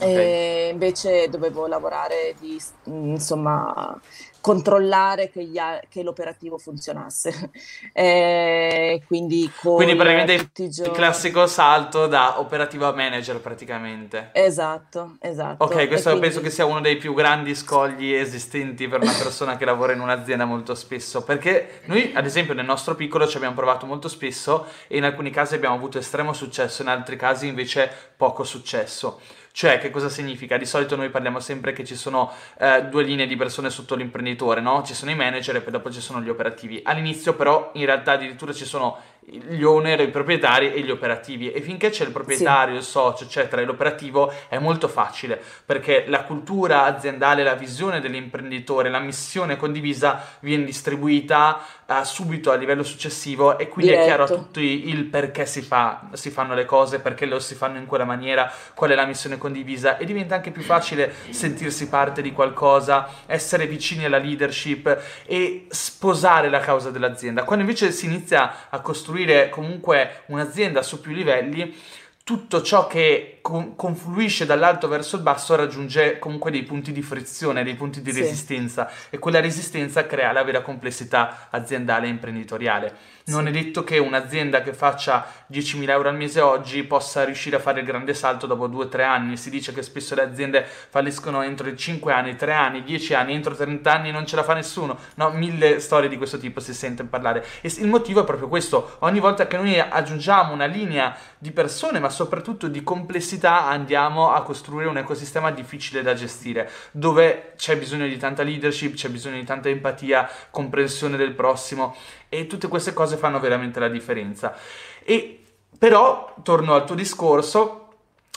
[0.06, 0.70] okay.
[0.72, 4.00] invece dovevo lavorare di insomma
[4.42, 7.50] controllare che, gli, che l'operativo funzionasse.
[7.94, 14.30] Eh, quindi, quindi praticamente il, il classico salto da operativa a manager praticamente.
[14.32, 15.64] Esatto, esatto.
[15.64, 16.28] Ok, questo quindi...
[16.28, 20.00] penso che sia uno dei più grandi scogli esistenti per una persona che lavora in
[20.00, 24.66] un'azienda molto spesso, perché noi ad esempio nel nostro piccolo ci abbiamo provato molto spesso
[24.88, 29.20] e in alcuni casi abbiamo avuto estremo successo, in altri casi invece poco successo.
[29.52, 30.58] Cioè, che cosa significa?
[30.58, 34.62] Di solito noi parliamo sempre che ci sono eh, due linee di persone sotto l'imprenditore,
[34.62, 34.84] no?
[34.84, 36.82] Ci sono i manager e poi dopo ci sono gli operativi.
[36.84, 38.98] All'inizio però in realtà addirittura ci sono
[39.32, 42.80] gli owner, i proprietari e gli operativi e finché c'è il proprietario, sì.
[42.80, 48.90] il socio eccetera e l'operativo è molto facile perché la cultura aziendale, la visione dell'imprenditore,
[48.90, 54.12] la missione condivisa viene distribuita uh, subito a livello successivo e quindi Diretto.
[54.12, 57.56] è chiaro a tutti il perché si, fa, si fanno le cose, perché lo si
[57.56, 61.88] fanno in quella maniera, qual è la missione condivisa e diventa anche più facile sentirsi
[61.88, 67.44] parte di qualcosa, essere vicini alla leadership e sposare la causa dell'azienda.
[67.44, 71.76] Quando invece si inizia a costruire costruire comunque un'azienda su più livelli,
[72.24, 77.64] tutto ciò che con- confluisce dall'alto verso il basso raggiunge comunque dei punti di frizione,
[77.64, 78.22] dei punti di sì.
[78.22, 82.96] resistenza e quella resistenza crea la vera complessità aziendale e imprenditoriale.
[83.26, 87.60] Non è detto che un'azienda che faccia 10.000 euro al mese oggi possa riuscire a
[87.60, 89.38] fare il grande salto dopo 2-3 anni.
[89.38, 93.34] Si dice che spesso le aziende falliscono entro i 5 anni, 3 anni, 10 anni,
[93.34, 94.98] entro 30 anni non ce la fa nessuno.
[95.16, 97.46] No, mille storie di questo tipo si sente parlare.
[97.62, 98.98] E il motivo è proprio questo.
[99.00, 104.42] Ogni volta che noi aggiungiamo una linea di persone, ma soprattutto di complessità, andiamo a
[104.42, 109.46] costruire un ecosistema difficile da gestire, dove c'è bisogno di tanta leadership, c'è bisogno di
[109.46, 111.96] tanta empatia, comprensione del prossimo
[112.30, 114.56] e tutte queste cose fanno veramente la differenza.
[115.04, 115.44] E
[115.78, 117.88] però, torno al tuo discorso,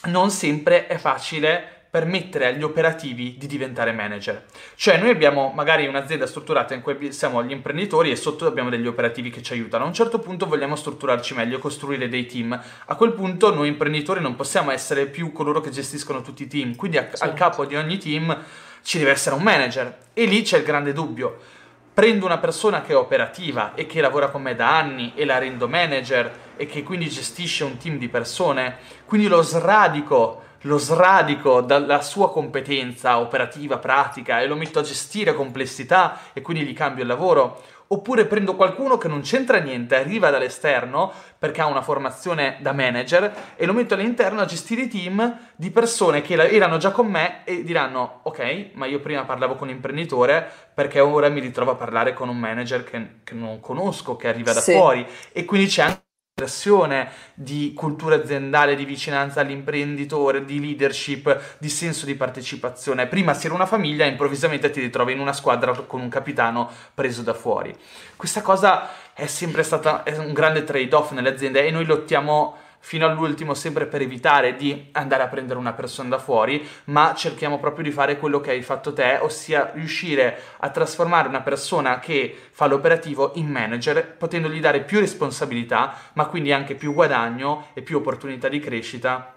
[0.05, 4.47] non sempre è facile permettere agli operativi di diventare manager.
[4.75, 8.89] Cioè noi abbiamo magari un'azienda strutturata in cui siamo gli imprenditori e sotto abbiamo degli
[8.89, 9.85] operativi che ci aiutano.
[9.85, 12.61] A un certo punto vogliamo strutturarci meglio, costruire dei team.
[12.87, 16.75] A quel punto noi imprenditori non possiamo essere più coloro che gestiscono tutti i team,
[16.75, 17.23] quindi a, certo.
[17.23, 18.43] al capo di ogni team
[18.83, 19.97] ci deve essere un manager.
[20.15, 21.39] E lì c'è il grande dubbio
[21.95, 25.39] prendo una persona che è operativa e che lavora con me da anni e la
[25.39, 31.61] rendo manager e che quindi gestisce un team di persone, quindi lo sradico, lo sradico
[31.61, 37.03] dalla sua competenza operativa, pratica e lo metto a gestire complessità e quindi gli cambio
[37.03, 42.57] il lavoro oppure prendo qualcuno che non c'entra niente, arriva dall'esterno perché ha una formazione
[42.61, 46.91] da manager e lo metto all'interno a gestire i team di persone che erano già
[46.91, 51.41] con me e diranno ok, ma io prima parlavo con un imprenditore perché ora mi
[51.41, 54.73] ritrovo a parlare con un manager che, che non conosco, che arriva da sì.
[54.73, 56.04] fuori e quindi c'è anche
[57.35, 63.07] di cultura aziendale, di vicinanza all'imprenditore, di leadership, di senso di partecipazione.
[63.07, 67.23] Prima si era una famiglia, improvvisamente ti ritrovi in una squadra con un capitano preso
[67.23, 67.73] da fuori.
[68.17, 73.55] Questa cosa è sempre stata un grande trade-off nelle aziende e noi lottiamo fino all'ultimo
[73.55, 77.91] sempre per evitare di andare a prendere una persona da fuori, ma cerchiamo proprio di
[77.91, 83.33] fare quello che hai fatto te, ossia riuscire a trasformare una persona che fa l'operativo
[83.37, 88.61] in manager, potendogli dare più responsabilità, ma quindi anche più guadagno e più opportunità di
[88.61, 89.34] crescita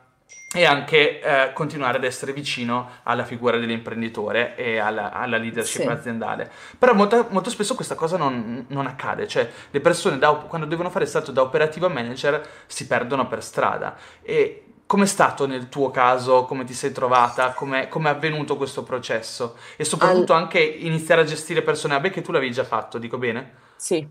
[0.53, 5.87] e anche eh, continuare ad essere vicino alla figura dell'imprenditore e alla, alla leadership sì.
[5.87, 6.49] aziendale.
[6.77, 10.89] Però molto, molto, spesso questa cosa non, non accade, cioè le persone da, quando devono
[10.89, 13.97] fare il salto da operativa manager si perdono per strada.
[14.21, 16.45] E com'è stato nel tuo caso?
[16.45, 17.51] Come ti sei trovata?
[17.51, 19.57] Come è avvenuto questo processo?
[19.75, 20.43] E soprattutto Al...
[20.43, 21.95] anche iniziare a gestire persone.
[21.95, 23.65] Vabbè che tu l'avevi già fatto, dico bene?
[23.75, 24.07] Sì,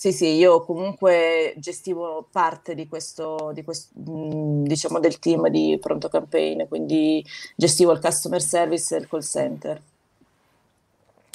[0.00, 6.08] sì, sì, io comunque gestivo parte di questo, di questo, diciamo, del team di Pronto
[6.08, 7.22] Campaign, quindi
[7.54, 9.82] gestivo il customer service e il call center.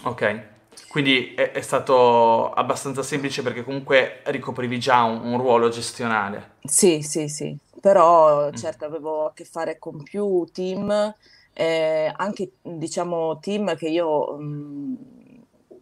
[0.05, 0.41] Ok,
[0.89, 6.53] quindi è, è stato abbastanza semplice perché comunque ricoprivi già un, un ruolo gestionale.
[6.63, 8.55] Sì, sì, sì, però mm.
[8.55, 11.13] certo avevo a che fare con più team,
[11.53, 14.37] eh, anche diciamo team che io...
[14.37, 15.14] Mh,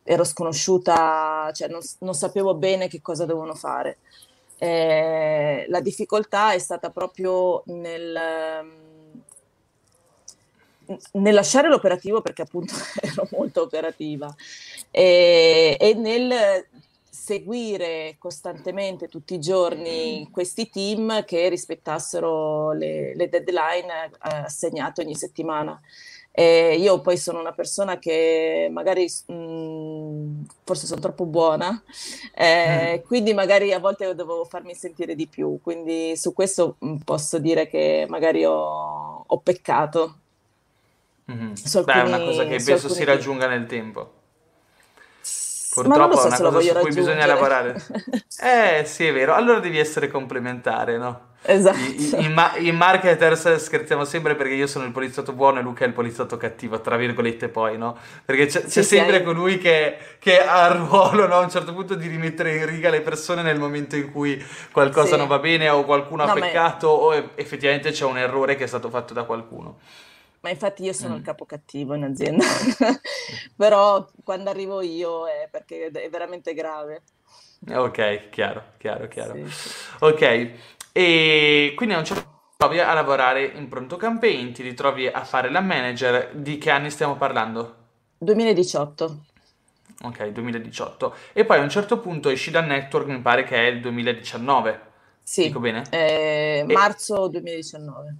[0.03, 3.97] ero sconosciuta, cioè non, non, sapevo bene che cosa dovevano fare.
[4.57, 8.19] Eh, la difficoltà è stata proprio nel,
[11.11, 14.33] nel lasciare l'operativo perché appunto ero molto operativa
[14.91, 16.65] e, e nel
[17.09, 25.15] seguire costantemente tutti i giorni questi team che rispettassero le, le deadline eh, assegnate ogni
[25.15, 25.79] settimana.
[26.35, 31.79] E io poi sono una persona che magari mh, mm, forse sono troppo buona,
[32.33, 33.05] eh, mm.
[33.05, 37.67] quindi magari a volte dovevo farmi sentire di più, quindi su questo mm, posso dire
[37.67, 40.15] che magari ho, ho peccato.
[41.31, 41.53] Mm-hmm.
[41.83, 44.21] Beh, è una cosa che penso si raggiunga nel tempo.
[45.73, 47.75] Purtroppo so è una cosa su cui bisogna lavorare.
[48.41, 49.35] eh, sì, è vero.
[49.35, 51.32] Allora devi essere complementare, no?
[51.45, 51.77] Esatto.
[51.77, 55.83] I, i, ma- I, marketers scherziamo sempre perché io sono il poliziotto buono e Luca
[55.83, 57.97] è il poliziotto cattivo, tra virgolette poi, no?
[58.23, 59.23] Perché c'è, c'è sempre hai...
[59.23, 61.35] colui che, che, ha il ruolo, no?
[61.35, 65.13] A un certo punto di rimettere in riga le persone nel momento in cui qualcosa
[65.13, 65.17] sì.
[65.17, 66.93] non va bene o qualcuno no, ha peccato ma...
[66.93, 69.79] o effettivamente c'è un errore che è stato fatto da qualcuno.
[70.39, 71.17] Ma infatti io sono mm.
[71.17, 72.45] il capo cattivo in azienda,
[73.55, 77.03] però quando arrivo io è perché è veramente grave.
[77.69, 79.35] Ok, chiaro, chiaro, chiaro.
[79.35, 79.69] Sì, sì.
[79.99, 80.51] Ok,
[80.95, 85.07] e quindi a un certo punto ti trovi a lavorare in pronto campaign, ti ritrovi
[85.07, 86.35] a fare la manager.
[86.35, 87.75] Di che anni stiamo parlando?
[88.19, 89.25] 2018.
[90.03, 91.15] Ok, 2018.
[91.33, 94.91] E poi a un certo punto esci dal network, mi pare che è il 2019.
[95.23, 95.47] Sì.
[95.47, 95.83] Dico bene?
[95.89, 98.15] Eh, marzo 2019.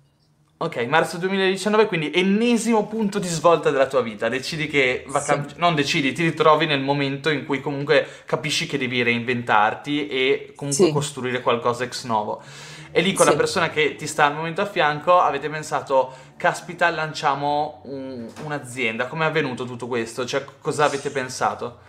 [0.57, 4.29] Ok, marzo 2019, quindi ennesimo punto di svolta della tua vita.
[4.29, 8.77] Decidi che va cam- non decidi, ti ritrovi nel momento in cui comunque capisci che
[8.77, 10.91] devi reinventarti e comunque sì.
[10.93, 12.41] costruire qualcosa ex novo.
[12.91, 13.31] E lì con sì.
[13.31, 19.07] la persona che ti sta al momento a fianco avete pensato, caspita, lanciamo un- un'azienda.
[19.07, 20.25] Come è avvenuto tutto questo?
[20.25, 21.79] Cioè, cosa avete pensato?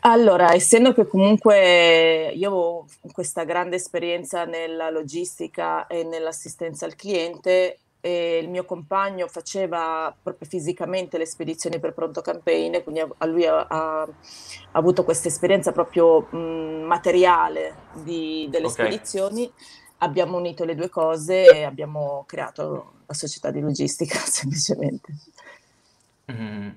[0.00, 7.78] Allora, essendo che comunque io avevo questa grande esperienza nella logistica e nell'assistenza al cliente,
[8.06, 13.44] e il mio compagno faceva proprio fisicamente le spedizioni per pronto campaign, quindi a lui
[13.44, 14.08] ha, ha,
[14.72, 18.86] avuto questa esperienza proprio mh, materiale di, delle okay.
[18.86, 19.50] spedizioni.
[19.98, 25.12] Abbiamo unito le due cose e abbiamo creato la società di logistica semplicemente.
[26.30, 26.68] Mm.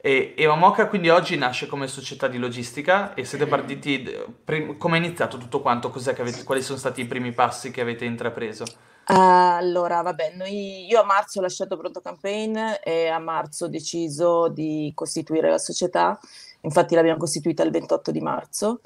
[0.00, 4.08] E Eva Moca quindi oggi nasce come società di logistica e siete partiti,
[4.44, 5.92] prim- come è iniziato tutto quanto?
[5.92, 8.64] Avete, quali sono stati i primi passi che avete intrapreso?
[9.04, 14.48] Allora, vabbè, noi, io a marzo ho lasciato Pronto Campaign e a marzo ho deciso
[14.48, 16.18] di costituire la società,
[16.60, 18.80] infatti l'abbiamo costituita il 28 di marzo.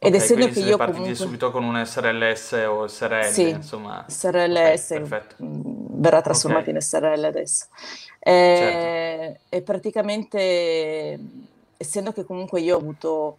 [0.00, 1.24] Ed okay, essendo che io partiti comunque...
[1.24, 4.04] subito con un SRLS o SRL, sì, insomma.
[4.06, 6.74] SRLS okay, mm, verrà trasformato okay.
[6.74, 7.66] in SRL adesso.
[8.20, 9.40] E, certo.
[9.48, 11.18] e praticamente,
[11.76, 13.38] essendo che comunque io ho avuto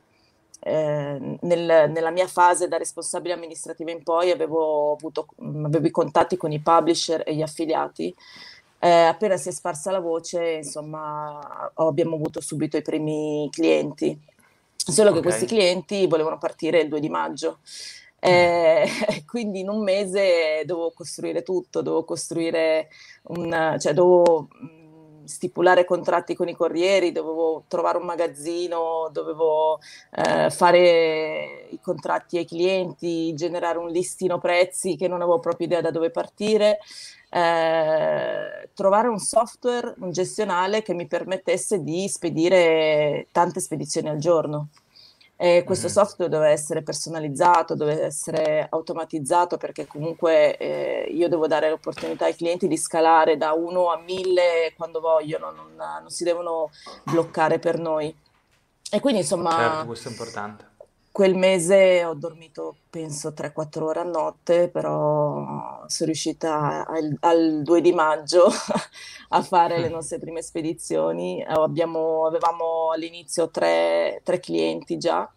[0.60, 5.28] eh, nel, nella mia fase da responsabile amministrativa in poi avevo avuto
[5.64, 8.14] avevo i contatti con i publisher e gli affiliati.
[8.82, 14.18] Eh, appena si è sparsa la voce, insomma, abbiamo avuto subito i primi clienti.
[14.76, 15.22] Solo okay.
[15.22, 17.60] che questi clienti volevano partire il 2 di maggio.
[18.20, 18.88] Eh,
[19.26, 22.90] quindi in un mese dovevo costruire tutto, dovevo costruire
[23.24, 24.48] un, cioè dovevo
[25.30, 29.80] stipulare contratti con i corrieri, dovevo trovare un magazzino, dovevo
[30.12, 35.82] eh, fare i contratti ai clienti, generare un listino prezzi che non avevo proprio idea
[35.82, 36.80] da dove partire,
[37.30, 44.70] eh, trovare un software, un gestionale che mi permettesse di spedire tante spedizioni al giorno.
[45.42, 45.96] E questo mm-hmm.
[45.96, 52.36] software deve essere personalizzato, deve essere automatizzato perché comunque eh, io devo dare l'opportunità ai
[52.36, 56.72] clienti di scalare da 1 a 1000 quando vogliono, non, non si devono
[57.06, 58.14] bloccare per noi.
[58.92, 59.52] E quindi insomma...
[59.52, 60.69] Certo, questo è importante.
[61.20, 67.82] Quel mese ho dormito penso 3-4 ore a notte, però sono riuscita al, al 2
[67.82, 68.48] di maggio
[69.28, 71.44] a fare le nostre prime spedizioni.
[71.46, 75.30] Abbiamo, avevamo all'inizio tre, tre clienti già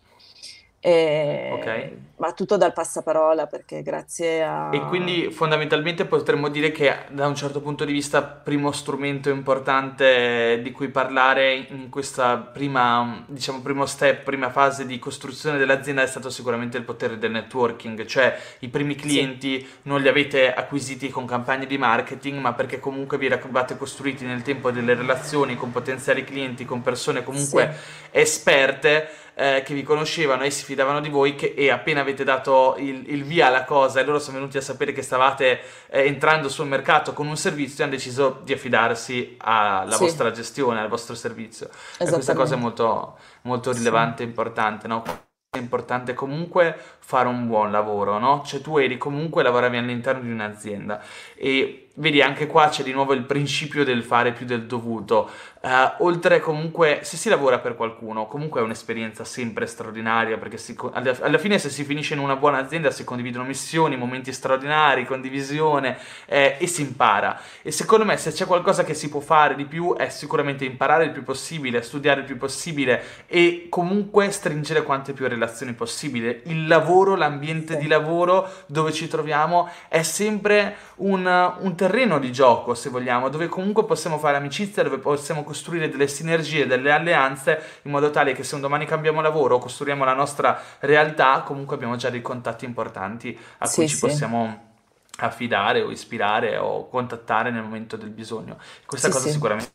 [0.84, 1.92] e, ok.
[2.22, 4.68] Ma tutto dal passaparola perché grazie a...
[4.72, 10.60] E quindi fondamentalmente potremmo dire che da un certo punto di vista primo strumento importante
[10.62, 16.06] di cui parlare in questa prima, diciamo, primo step, prima fase di costruzione dell'azienda è
[16.06, 19.66] stato sicuramente il potere del networking, cioè i primi clienti sì.
[19.82, 24.42] non li avete acquisiti con campagne di marketing, ma perché comunque vi eravate costruiti nel
[24.42, 28.08] tempo delle relazioni con potenziali clienti, con persone comunque sì.
[28.12, 32.76] esperte eh, che vi conoscevano e si fidavano di voi che, e appena avete dato
[32.78, 36.48] il, il, via alla cosa e loro sono venuti a sapere che stavate eh, entrando
[36.48, 40.02] sul mercato con un servizio hanno deciso di affidarsi alla sì.
[40.04, 41.68] vostra gestione, al vostro servizio.
[41.98, 44.30] E questa cosa è molto, molto rilevante e sì.
[44.30, 45.02] importante, no?
[45.50, 48.42] È importante comunque fare un buon lavoro, no?
[48.44, 51.02] Cioè tu eri comunque lavoravi all'interno di un'azienda
[51.34, 55.30] e vedi anche qua c'è di nuovo il principio del fare più del dovuto.
[55.62, 60.76] Uh, oltre comunque, se si lavora per qualcuno, comunque è un'esperienza sempre straordinaria perché si,
[60.92, 65.06] alla, alla, fine se si finisce in una buona azienda si condividono missioni, momenti straordinari,
[65.06, 67.40] condivisione eh, e si impara.
[67.62, 71.04] E secondo me se c'è qualcosa che si può fare di più è sicuramente imparare
[71.04, 76.40] il più possibile, studiare il più possibile e comunque stringere quante più relazioni possibile.
[76.46, 77.80] Il lavoro, l'ambiente sì.
[77.80, 83.46] di lavoro dove ci troviamo è sempre un, un terreno di gioco, se vogliamo, dove
[83.46, 88.44] comunque possiamo fare amicizia, dove possiamo costruire delle sinergie, delle alleanze, in modo tale che
[88.44, 92.64] se un domani cambiamo lavoro o costruiamo la nostra realtà, comunque abbiamo già dei contatti
[92.64, 94.06] importanti a sì, cui ci sì.
[94.06, 94.70] possiamo
[95.18, 98.58] affidare o ispirare o contattare nel momento del bisogno.
[98.86, 99.70] Questa cosa sicuramente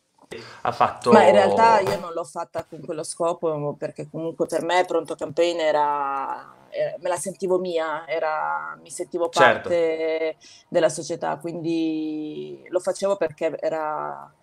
[0.61, 1.11] ha fatto...
[1.11, 5.15] Ma in realtà io non l'ho fatta con quello scopo perché comunque per me Pronto
[5.15, 6.53] Campaign era
[6.99, 9.69] me la sentivo mia, era, mi sentivo certo.
[9.69, 10.47] parte certo.
[10.69, 14.33] della società, quindi lo facevo perché era,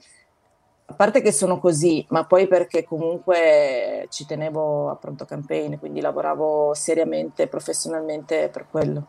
[0.87, 6.01] a parte che sono così, ma poi perché comunque ci tenevo a pronto campaign, quindi
[6.01, 9.07] lavoravo seriamente, professionalmente per quello.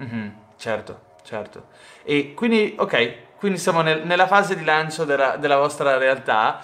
[0.00, 1.66] Mm-hmm, certo, certo.
[2.04, 6.60] E quindi, ok, quindi siamo nel, nella fase di lancio della, della vostra realtà.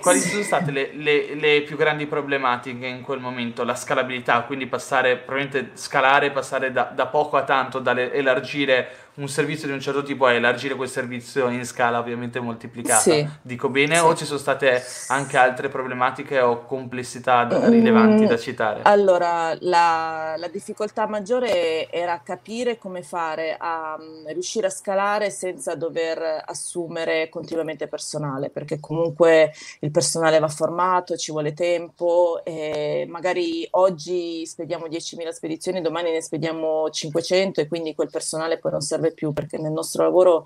[0.00, 3.64] Quali sono state le, le, le, più grandi problematiche in quel momento?
[3.64, 9.28] La scalabilità, quindi passare, probabilmente scalare, passare da, da poco a tanto, da elargire un
[9.28, 13.00] servizio di un certo tipo a elargire quel servizio in scala ovviamente moltiplicata.
[13.00, 13.28] Sì.
[13.42, 14.02] Dico bene sì.
[14.02, 18.80] o ci sono state anche altre problematiche o complessità rilevanti mm, da citare?
[18.84, 25.74] Allora, la, la, difficoltà maggiore era capire come fare a um, riuscire a scalare senza
[25.74, 33.66] dover assumere continuamente personale, perché comunque il personale va formato, ci vuole tempo e magari
[33.72, 39.01] oggi spediamo 10.000 spedizioni, domani ne spediamo 500 e quindi quel personale poi non serve
[39.02, 40.44] serve più perché nel nostro lavoro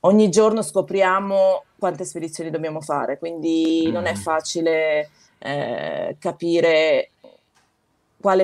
[0.00, 3.92] ogni giorno scopriamo quante spedizioni dobbiamo fare, quindi mm.
[3.92, 4.16] non è mm.
[4.16, 7.10] facile eh, capire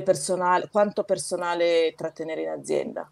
[0.05, 3.11] personale, quanto personale trattenere in azienda.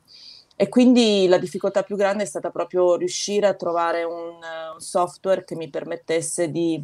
[0.54, 4.36] E quindi la difficoltà più grande è stata proprio riuscire a trovare un,
[4.74, 6.80] un software che mi permettesse di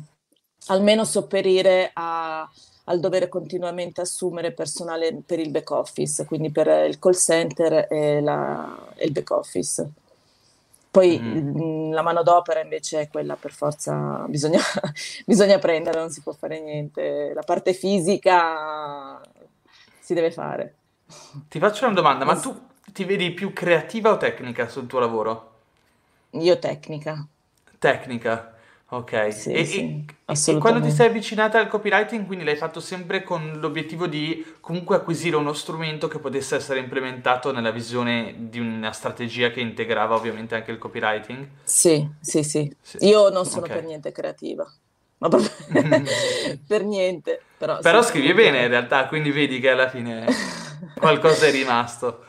[0.69, 2.51] almeno sopperire a,
[2.89, 8.21] al dover continuamente assumere personale per il back office, quindi per il call center e,
[8.21, 9.91] la, e il back office.
[10.91, 11.93] Poi mm.
[11.93, 14.61] la manodopera invece è quella per forza, bisogna,
[15.27, 17.33] bisogna prendere, non si può fare niente.
[17.35, 19.21] La parte fisica
[20.01, 20.75] si deve fare.
[21.49, 22.57] Ti faccio una domanda, ma tu
[22.93, 25.55] ti vedi più creativa o tecnica sul tuo lavoro?
[26.31, 27.27] Io tecnica.
[27.79, 28.56] Tecnica.
[28.89, 33.25] Ok, sì, e, sì, e, quando ti sei avvicinata al copywriting, quindi l'hai fatto sempre
[33.25, 38.93] con l'obiettivo di comunque acquisire uno strumento che potesse essere implementato nella visione di una
[38.93, 41.49] strategia che integrava ovviamente anche il copywriting?
[41.65, 42.73] Sì, sì, sì.
[42.81, 42.99] sì.
[43.01, 43.79] Io non sono okay.
[43.79, 44.73] per niente creativa,
[45.19, 45.51] ma proprio
[46.65, 47.43] per niente.
[47.59, 50.27] Però, però scrivi bene in realtà, quindi vedi che alla fine
[50.95, 52.25] qualcosa è rimasto.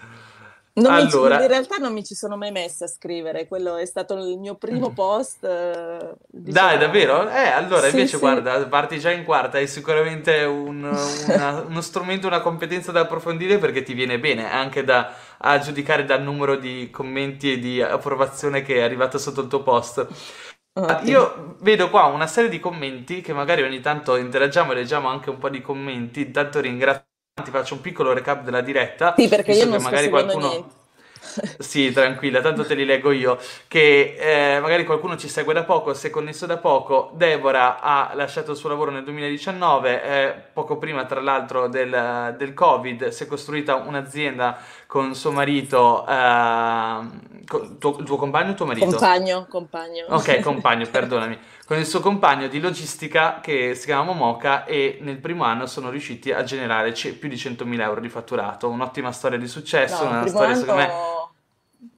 [0.85, 1.37] Allora...
[1.37, 4.37] Ci, in realtà non mi ci sono mai messa a scrivere, quello è stato il
[4.37, 5.43] mio primo post.
[5.43, 6.67] Eh, diciamo...
[6.67, 7.27] Dai, davvero?
[7.29, 10.83] Eh, allora invece sì, guarda, parti già in quarta, è sicuramente un,
[11.27, 16.05] una, uno strumento, una competenza da approfondire perché ti viene bene, anche da, a giudicare
[16.05, 20.07] dal numero di commenti e di approvazione che è arrivato sotto il tuo post.
[21.05, 25.31] Io vedo qua una serie di commenti che magari ogni tanto interagiamo e leggiamo anche
[25.31, 26.21] un po' di commenti.
[26.21, 29.13] Intanto ringrazio, ti faccio un piccolo recap della diretta.
[29.17, 30.47] Sì, perché io non magari qualcuno...
[30.47, 30.75] niente
[31.59, 33.37] sì, tranquilla, tanto te li leggo io.
[33.67, 37.11] Che eh, magari qualcuno ci segue da poco, si è connesso da poco.
[37.13, 42.53] Deborah ha lasciato il suo lavoro nel 2019, eh, poco prima tra l'altro del, del,
[42.53, 46.99] Covid, si è costruita un'azienda con suo marito, eh,
[47.47, 48.85] con tuo, tuo compagno o tuo marito?
[48.85, 50.05] Compagno, compagno.
[50.09, 51.37] Ok, compagno, perdonami.
[51.67, 55.89] Con il suo compagno di logistica che si chiama Momoka e nel primo anno sono
[55.89, 58.69] riusciti a generare c- più di 100.000 euro di fatturato.
[58.69, 60.89] Un'ottima storia di successo, no, una storia secondo me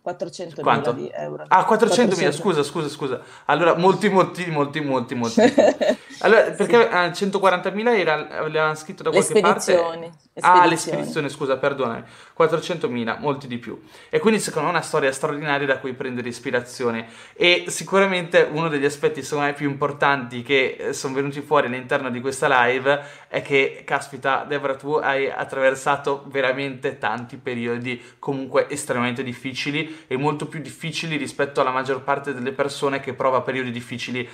[0.02, 0.92] 400 Quanto?
[0.94, 1.46] di euro.
[1.50, 3.22] Ah, 400 mila, scusa, scusa, scusa.
[3.46, 5.40] Allora, molti, molti, molti, molti, molti.
[6.20, 7.14] allora, perché sì.
[7.14, 10.12] 140 mila l'avevano scritto da qualche parte?
[10.42, 12.04] Ah, le spedizioni, scusa, perdonami.
[12.34, 13.82] 400 mila, molti di più.
[14.10, 17.08] E quindi secondo me è una storia straordinaria da cui prendere ispirazione.
[17.34, 22.10] E sicuramente uno degli aspetti, secondo me, più importanti che eh, sono venuti fuori all'interno
[22.10, 29.24] di questa live è che, caspita, Deborah, tu hai attraversato veramente tanti periodi comunque estremamente
[29.24, 34.28] difficili e molto più difficili rispetto alla maggior parte delle persone che prova periodi difficili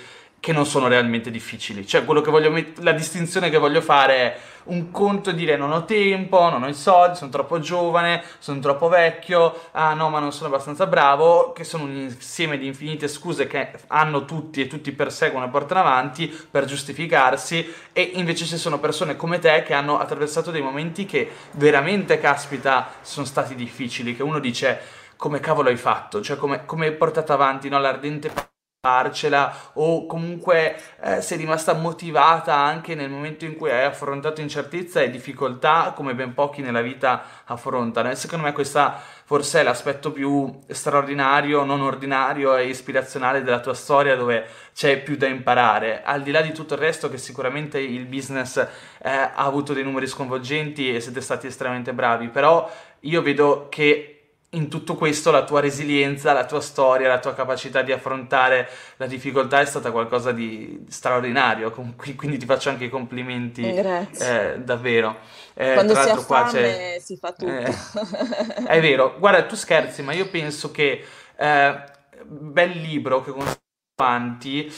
[0.46, 1.84] che non sono realmente difficili.
[1.84, 5.72] Cioè, quello che voglio met- la distinzione che voglio fare è un conto dire non
[5.72, 10.20] ho tempo, non ho i soldi, sono troppo giovane, sono troppo vecchio, ah no, ma
[10.20, 14.68] non sono abbastanza bravo, che sono un insieme di infinite scuse che hanno tutti e
[14.68, 19.74] tutti perseguono e portano avanti per giustificarsi e invece ci sono persone come te che
[19.74, 24.80] hanno attraversato dei momenti che veramente, caspita, sono stati difficili, che uno dice
[25.16, 28.54] come cavolo hai fatto, cioè come, hai portato avanti no, l'ardente
[28.86, 35.00] farcela o comunque eh, sei rimasta motivata anche nel momento in cui hai affrontato incertezza
[35.00, 38.10] e difficoltà come ben pochi nella vita affrontano.
[38.10, 43.74] E secondo me questa forse è l'aspetto più straordinario, non ordinario e ispirazionale della tua
[43.74, 46.04] storia dove c'è più da imparare.
[46.04, 49.82] Al di là di tutto il resto che sicuramente il business eh, ha avuto dei
[49.82, 52.70] numeri sconvolgenti e siete stati estremamente bravi però
[53.00, 54.15] io vedo che
[54.50, 59.06] in tutto questo la tua resilienza, la tua storia, la tua capacità di affrontare la
[59.06, 63.72] difficoltà è stata qualcosa di straordinario, quindi ti faccio anche i complimenti.
[63.72, 64.54] Grazie.
[64.54, 65.18] Eh, davvero.
[65.54, 67.50] Eh, Quando si ha fame si fa tutto.
[67.50, 67.74] Eh,
[68.66, 71.04] è vero, guarda, tu scherzi, ma io penso che
[71.36, 71.84] eh,
[72.24, 73.60] bel libro che consiglio
[73.96, 74.72] avanti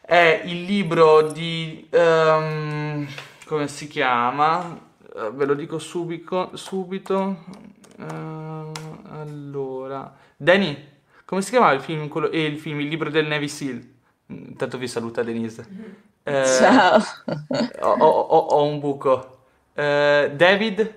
[0.00, 1.88] è il libro di...
[1.92, 3.06] Um,
[3.46, 4.80] come si chiama?
[5.32, 6.50] Ve lo dico subito.
[6.54, 7.36] subito.
[7.96, 8.72] Uh,
[9.10, 10.76] allora, Danny,
[11.24, 13.92] come si chiamava il film, quello, eh, il film, il libro del Navy Seal?
[14.26, 16.02] Intanto vi saluta Denise.
[16.26, 17.02] Eh, Ciao.
[17.80, 19.40] Ho, ho, ho, un buco.
[19.74, 20.94] Eh, David?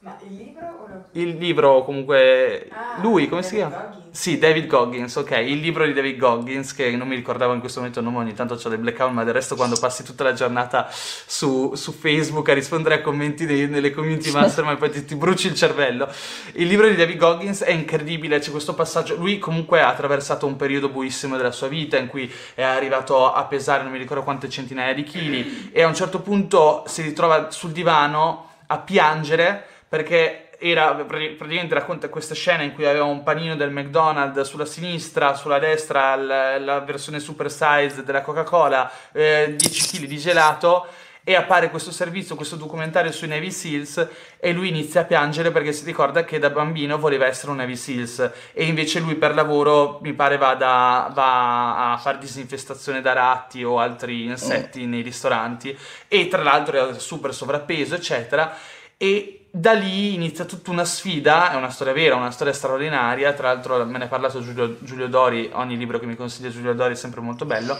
[0.00, 0.81] Ma il libro.
[1.12, 2.68] Il libro comunque...
[2.70, 3.84] Ah, lui, come si David chiama?
[3.84, 4.02] Goggins.
[4.12, 5.30] Sì, David Goggins, ok.
[5.30, 8.34] Il libro di David Goggins, che non mi ricordavo in questo momento il nome, ogni
[8.34, 12.48] tanto ho dei blackout, ma del resto quando passi tutta la giornata su, su Facebook
[12.48, 16.08] a rispondere a commenti dei, nelle community mastermind, poi ti, ti bruci il cervello.
[16.52, 19.16] Il libro di David Goggins è incredibile, c'è questo passaggio...
[19.16, 23.44] Lui comunque ha attraversato un periodo buissimo della sua vita in cui è arrivato a
[23.44, 27.50] pesare non mi ricordo quante centinaia di chili e a un certo punto si ritrova
[27.50, 33.56] sul divano a piangere perché era praticamente racconta questa scena in cui aveva un panino
[33.56, 39.98] del McDonald's sulla sinistra, sulla destra la, la versione super size della Coca-Cola, eh, 10
[39.98, 40.86] kg di gelato
[41.24, 44.08] e appare questo servizio, questo documentario sui Navy Seals
[44.38, 47.76] e lui inizia a piangere perché si ricorda che da bambino voleva essere un Navy
[47.76, 53.64] Seals e invece lui per lavoro mi pare vada, va a fare disinfestazione da ratti
[53.64, 58.56] o altri insetti nei ristoranti e tra l'altro è super sovrappeso eccetera
[58.96, 63.52] e da lì inizia tutta una sfida, è una storia vera, una storia straordinaria, tra
[63.52, 66.94] l'altro me ne ha parlato Giulio, Giulio Dori, ogni libro che mi consiglia Giulio Dori
[66.94, 67.78] è sempre molto bello,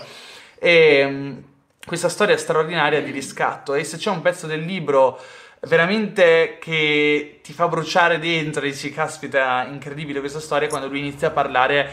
[0.59, 1.39] e mm,
[1.87, 5.19] questa storia straordinaria di riscatto e se c'è un pezzo del libro
[5.61, 11.29] veramente che ti fa bruciare dentro e dici caspita incredibile questa storia quando lui inizia
[11.29, 11.91] a parlare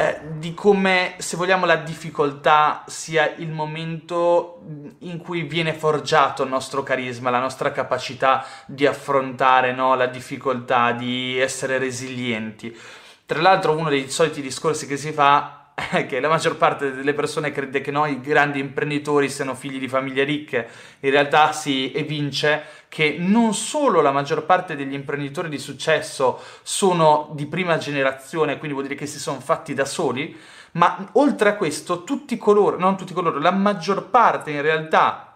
[0.00, 4.62] eh, di come, se vogliamo, la difficoltà sia il momento
[5.00, 10.92] in cui viene forgiato il nostro carisma, la nostra capacità di affrontare no, la difficoltà,
[10.92, 12.74] di essere resilienti.
[13.26, 15.59] Tra l'altro uno dei soliti discorsi che si fa
[16.06, 20.24] che la maggior parte delle persone crede che noi grandi imprenditori siano figli di famiglie
[20.24, 20.68] ricche,
[21.00, 27.30] in realtà si evince che non solo la maggior parte degli imprenditori di successo sono
[27.34, 30.36] di prima generazione, quindi vuol dire che si sono fatti da soli,
[30.72, 35.30] ma oltre a questo tutti coloro, non tutti coloro, la maggior parte in realtà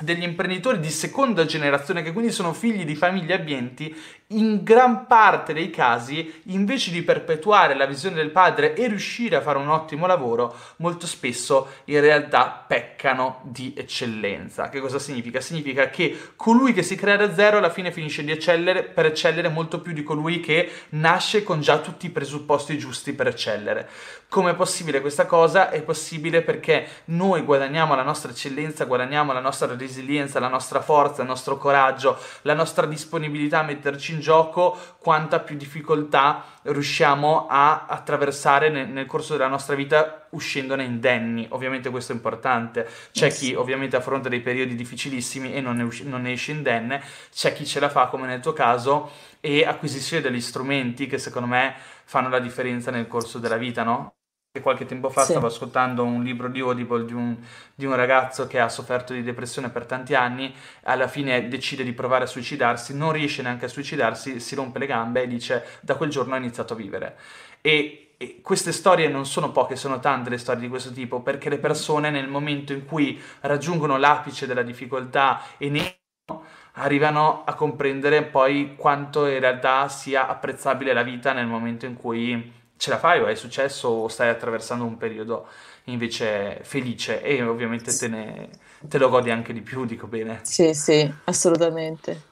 [0.00, 3.94] degli imprenditori di seconda generazione che quindi sono figli di famiglie abbienti
[4.36, 9.40] in gran parte dei casi, invece di perpetuare la visione del padre e riuscire a
[9.40, 14.68] fare un ottimo lavoro, molto spesso in realtà peccano di eccellenza.
[14.68, 15.40] Che cosa significa?
[15.40, 19.80] Significa che colui che si crea da zero alla fine finisce eccellere per eccellere molto
[19.80, 23.88] più di colui che nasce con già tutti i presupposti giusti per eccellere.
[24.28, 25.68] Come è possibile questa cosa?
[25.70, 31.20] È possibile perché noi guadagniamo la nostra eccellenza, guadagniamo la nostra resilienza, la nostra forza,
[31.20, 37.84] il nostro coraggio, la nostra disponibilità a metterci in gioco, quanta più difficoltà riusciamo a
[37.86, 41.46] attraversare nel, nel corso della nostra vita uscendone indenni.
[41.50, 42.88] Ovviamente questo è importante.
[43.12, 47.02] C'è chi ovviamente affronta dei periodi difficilissimi e non ne, usci- non ne esce indenne,
[47.32, 49.10] c'è chi ce la fa come nel tuo caso
[49.40, 54.14] e acquisisce degli strumenti che secondo me fanno la differenza nel corso della vita, no?
[54.60, 55.30] Qualche tempo fa sì.
[55.30, 57.38] stavo ascoltando un libro di Audible di un,
[57.74, 61.94] di un, ragazzo che ha sofferto di depressione per tanti anni, alla fine decide di
[61.94, 65.94] provare a suicidarsi, non riesce neanche a suicidarsi, si rompe le gambe e dice da
[65.94, 67.16] quel giorno ha iniziato a vivere.
[67.62, 71.48] E, e queste storie non sono poche, sono tante le storie di questo tipo, perché
[71.48, 75.96] le persone nel momento in cui raggiungono l'apice della difficoltà e ne
[76.72, 82.60] arrivano a comprendere poi quanto in realtà sia apprezzabile la vita nel momento in cui
[82.82, 85.46] ce la fai o hai successo o stai attraversando un periodo
[85.84, 88.48] invece felice e ovviamente te, ne,
[88.80, 90.40] te lo godi anche di più, dico bene.
[90.42, 92.30] Sì, sì, assolutamente.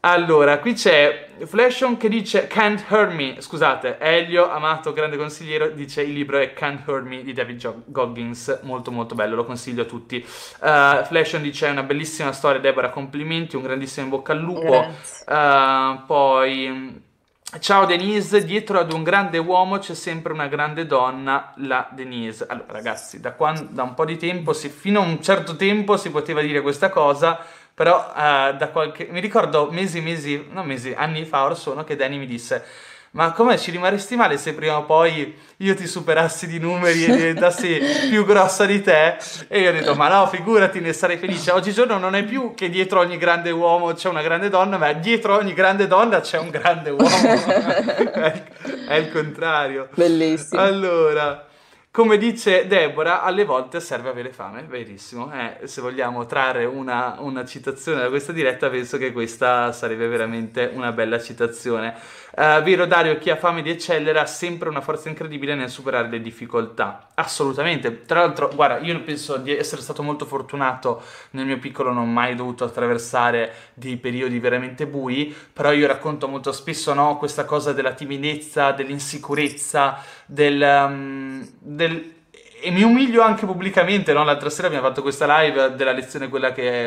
[0.00, 6.02] Allora, qui c'è Flashon che dice Can't Hurt Me, scusate, Elio, amato grande consigliero, dice
[6.02, 9.86] il libro è Can't Hurt Me di David Goggins, molto molto bello, lo consiglio a
[9.86, 10.16] tutti.
[10.16, 14.92] Uh, Flashon dice è una bellissima storia, Deborah, complimenti, un grandissimo in bocca al lupo.
[15.24, 17.10] Uh, poi
[17.58, 22.46] Ciao Denise, dietro ad un grande uomo c'è sempre una grande donna, la Denise.
[22.48, 25.98] Allora ragazzi, da, quando, da un po' di tempo, si, fino a un certo tempo
[25.98, 27.38] si poteva dire questa cosa,
[27.74, 29.06] però uh, da qualche...
[29.10, 32.64] mi ricordo mesi, mesi, non mesi, anni fa or sono che Danny mi disse
[33.12, 37.14] ma come ci rimarresti male se prima o poi io ti superassi di numeri e
[37.14, 39.16] diventassi più grossa di te?
[39.48, 41.50] E io ho detto, ma no, figurati, ne sarei felice.
[41.50, 45.36] Oggigiorno non è più che dietro ogni grande uomo c'è una grande donna, ma dietro
[45.36, 47.04] ogni grande donna c'è un grande uomo.
[48.88, 49.88] è, il contrario.
[49.94, 50.60] Bellissimo.
[50.60, 51.46] Allora...
[51.94, 55.30] Come dice Deborah, alle volte serve avere fame, verissimo.
[55.30, 60.70] Eh, se vogliamo trarre una, una, citazione da questa diretta, penso che questa sarebbe veramente
[60.72, 61.94] una bella citazione.
[62.34, 66.08] Uh, vero Dario, chi ha fame di eccellere ha sempre una forza incredibile nel superare
[66.08, 67.08] le difficoltà.
[67.14, 68.02] Assolutamente.
[68.02, 72.06] Tra l'altro, guarda, io penso di essere stato molto fortunato nel mio piccolo, non ho
[72.06, 77.72] mai dovuto attraversare dei periodi veramente bui, però io racconto molto spesso no, questa cosa
[77.72, 82.20] della timidezza, dell'insicurezza, del, um, del
[82.64, 84.22] e mi umilio anche pubblicamente, no?
[84.22, 86.86] L'altra sera abbiamo fatto questa live della lezione quella che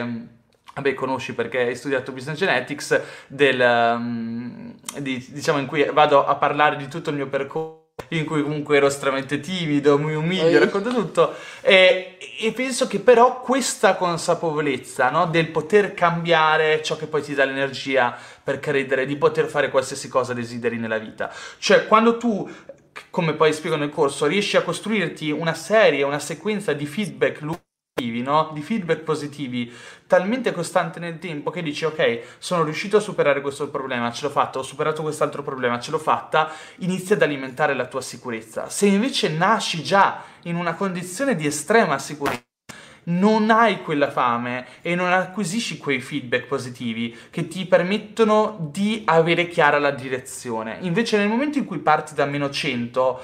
[0.76, 6.36] vabbè, conosci perché hai studiato Business Genetics, del, um, di, diciamo in cui vado a
[6.36, 10.94] parlare di tutto il mio percorso in cui comunque ero estremamente timido, mi umilio, racconto
[10.94, 11.34] tutto.
[11.62, 17.34] E, e, penso che però questa consapevolezza no, del poter cambiare ciò che poi ti
[17.34, 22.48] dà l'energia per credere, di poter fare qualsiasi cosa desideri nella vita, cioè quando tu
[23.10, 27.42] come poi spiego nel corso, riesci a costruirti una serie, una sequenza di feedback
[28.04, 28.50] no?
[28.52, 29.74] di feedback positivi
[30.06, 34.32] talmente costante nel tempo che dici ok sono riuscito a superare questo problema ce l'ho
[34.32, 38.88] fatto ho superato quest'altro problema ce l'ho fatta inizia ad alimentare la tua sicurezza se
[38.88, 42.44] invece nasci già in una condizione di estrema sicurezza
[43.04, 49.48] non hai quella fame e non acquisisci quei feedback positivi che ti permettono di avere
[49.48, 50.80] chiara la direzione.
[50.82, 53.22] Invece nel momento in cui parti da meno 100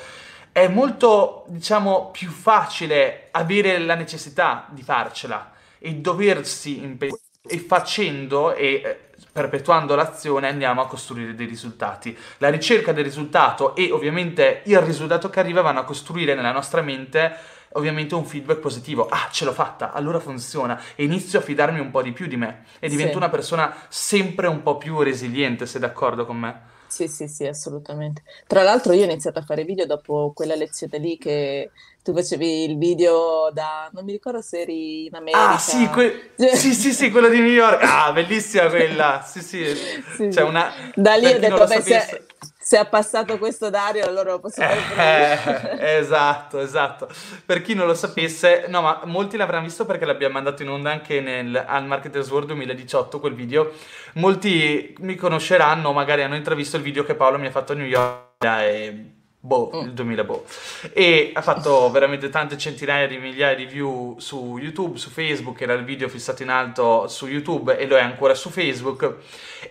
[0.51, 8.53] è molto, diciamo, più facile avere la necessità di farcela e doversi impegnare e facendo
[8.53, 8.99] e eh,
[9.31, 12.15] perpetuando l'azione andiamo a costruire dei risultati.
[12.37, 16.81] La ricerca del risultato e ovviamente il risultato che arriva vanno a costruire nella nostra
[16.81, 17.35] mente
[17.73, 19.07] ovviamente un feedback positivo.
[19.09, 22.35] Ah, ce l'ho fatta, allora funziona e inizio a fidarmi un po' di più di
[22.35, 23.17] me e divento sì.
[23.17, 26.61] una persona sempre un po' più resiliente, sei d'accordo con me?
[26.91, 28.21] Sì, sì, sì, assolutamente.
[28.45, 31.71] Tra l'altro io ho iniziato a fare video dopo quella lezione lì che
[32.03, 35.53] tu facevi il video da, non mi ricordo se eri in America.
[35.53, 37.81] Ah, sì, que- sì, sì, sì, quello di New York.
[37.81, 39.23] Ah, bellissima quella.
[39.25, 39.63] Sì, sì.
[40.17, 40.69] sì, cioè una...
[40.93, 42.25] Da lì ho detto, beh, se,
[42.71, 47.09] se ha passato questo Dario, allora lo posso fare eh, Esatto, esatto.
[47.45, 50.89] Per chi non lo sapesse, no, ma molti l'avranno visto perché l'abbiamo mandato in onda
[50.89, 53.73] anche nel, al Marketers World 2018, quel video.
[54.13, 57.85] Molti mi conosceranno, magari hanno intravisto il video che Paolo mi ha fatto a New
[57.85, 59.85] York e boh, Mm.
[59.85, 60.45] il 2000 boh.
[60.93, 65.73] E ha fatto veramente tante centinaia di migliaia di view su YouTube, su Facebook, era
[65.73, 69.15] il video fissato in alto su YouTube e lo è ancora su Facebook.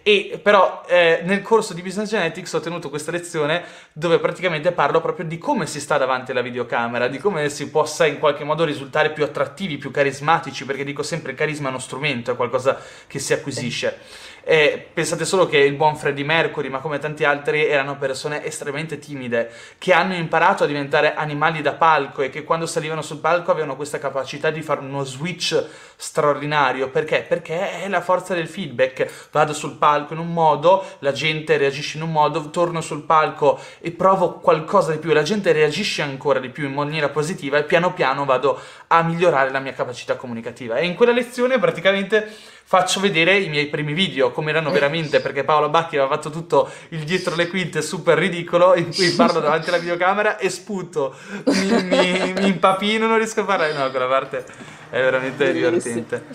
[0.02, 3.62] E però eh, nel corso di Business Genetics ho tenuto questa lezione
[3.92, 8.06] dove praticamente parlo proprio di come si sta davanti alla videocamera, di come si possa
[8.06, 11.78] in qualche modo risultare più attrattivi, più carismatici, perché dico sempre il carisma è uno
[11.78, 13.98] strumento, è qualcosa che si acquisisce.
[14.43, 18.99] E pensate solo che il buon Freddie Mercury, ma come tanti altri, erano persone estremamente
[18.99, 23.51] timide, che hanno imparato a diventare animali da palco e che quando salivano sul palco
[23.51, 25.64] avevano questa capacità di fare uno switch
[25.97, 26.88] straordinario.
[26.88, 27.24] Perché?
[27.28, 29.28] Perché è la forza del feedback.
[29.30, 33.61] Vado sul palco in un modo, la gente reagisce in un modo, torno sul palco
[33.80, 37.64] e provo qualcosa di più, la gente reagisce ancora di più in maniera positiva e
[37.64, 40.76] piano piano vado a migliorare la mia capacità comunicativa.
[40.76, 42.34] E in quella lezione praticamente
[42.70, 46.70] faccio vedere i miei primi video come erano veramente perché Paolo Bacchi aveva fatto tutto
[46.90, 51.16] il dietro le quinte super ridicolo in cui parlo davanti alla videocamera e sputo.
[51.46, 53.72] Mi, mi, mi impapino non riesco a parlare.
[53.72, 54.44] No quella parte
[54.88, 56.26] è veramente divertente.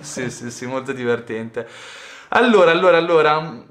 [0.00, 1.64] Sì sì sì molto divertente.
[2.30, 3.62] Allora allora allora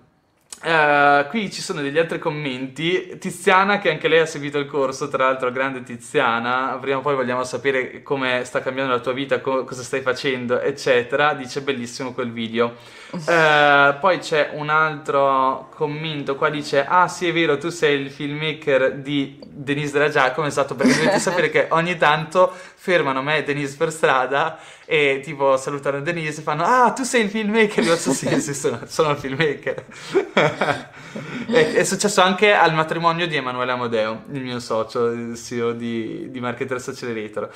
[0.64, 3.18] eh, qui ci sono degli altri commenti.
[3.20, 6.78] Tiziana, che anche lei ha seguito il corso, tra l'altro, grande Tiziana.
[6.80, 10.59] Prima o poi vogliamo sapere come sta cambiando la tua vita, co- cosa stai facendo,
[10.61, 11.34] eccetera.
[11.34, 12.76] Dice bellissimo quel video.
[13.26, 18.09] Eh, poi c'è un altro commento qua dice ah sì è vero tu sei il
[18.09, 20.47] filmmaker di Denise della Giacomo.
[20.47, 25.55] Esatto perché dovete sapere che ogni tanto fermano me e Denise per strada e tipo
[25.57, 27.84] salutano Denise e fanno ah tu sei il filmmaker.
[27.84, 29.86] Io faccio sì sì sono, sono il filmmaker.
[31.47, 36.32] È, è successo anche al matrimonio di Emanuele Amodeo il mio socio il CEO di,
[36.32, 37.49] di Marketers Accelerator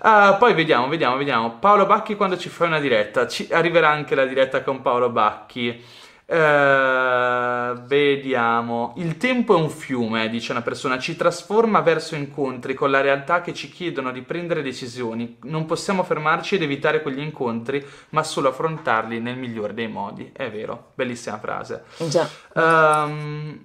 [0.00, 1.58] Ah, poi vediamo vediamo vediamo.
[1.58, 3.26] Paolo Bacchi quando ci fai una diretta?
[3.26, 5.82] Ci arriverà anche la diretta con Paolo Bacchi
[6.26, 8.94] eh, vediamo.
[8.96, 13.40] Il tempo è un fiume, dice una persona, ci trasforma verso incontri con la realtà
[13.40, 15.38] che ci chiedono di prendere decisioni.
[15.42, 20.30] Non possiamo fermarci ed evitare quegli incontri, ma solo affrontarli nel migliore dei modi.
[20.32, 21.84] È vero, bellissima frase.
[22.08, 22.28] Già.
[22.54, 23.60] Ehm,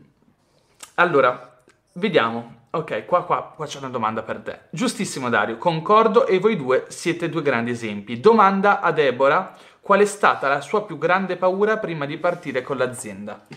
[0.96, 1.62] allora,
[1.94, 2.58] vediamo.
[2.72, 4.60] Ok, qua, qua, qua c'è una domanda per te.
[4.70, 8.20] Giustissimo Dario, concordo e voi due siete due grandi esempi.
[8.20, 9.56] Domanda a Deborah,
[9.90, 13.48] qual è stata la sua più grande paura prima di partire con l'azienda?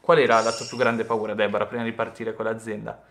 [0.00, 3.04] Qual era la tua più grande paura, Deborah, prima di partire con l'azienda?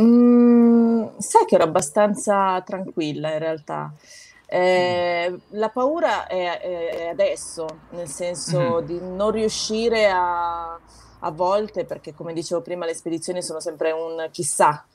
[0.00, 3.94] Mm, sai che ero abbastanza tranquilla in realtà.
[4.46, 8.84] Eh, la paura è, è- adesso, nel senso Mhm.
[8.84, 14.28] di non riuscire a, a volte, perché come dicevo prima, le spedizioni sono sempre un
[14.30, 14.86] chissà,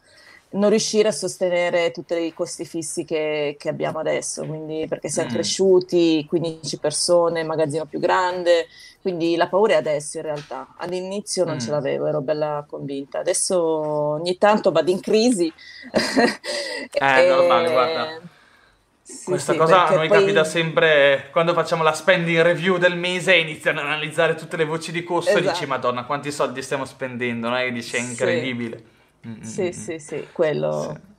[0.50, 5.28] non riuscire a sostenere tutti i costi fissi che, che abbiamo adesso, quindi perché siamo
[5.30, 5.34] Mm.
[5.34, 8.68] cresciuti, 15 persone, magazzino più grande,
[9.02, 10.74] quindi la paura è adesso in realtà.
[10.78, 11.60] All'inizio non Mm.
[11.60, 13.20] ce l'avevo, ero bella convinta.
[13.20, 15.54] Adesso ogni tanto vado in crisi.
[17.00, 18.22] Eh, normale, guarda.
[19.02, 22.98] Sì, Questa sì, cosa a noi poi- capita sempre quando facciamo la spending review del
[22.98, 25.68] mese e iniziano ad analizzare tutte le voci di costo e dici Esatto.
[25.68, 27.58] Madonna quanti soldi stiamo spendendo, no?
[27.60, 28.06] E dici è Sì.
[28.12, 28.84] incredibile.
[28.84, 28.97] Mm,
[29.28, 30.72] mm, Sì, mm, sì, sì, quello.
[30.72, 31.16] Sì.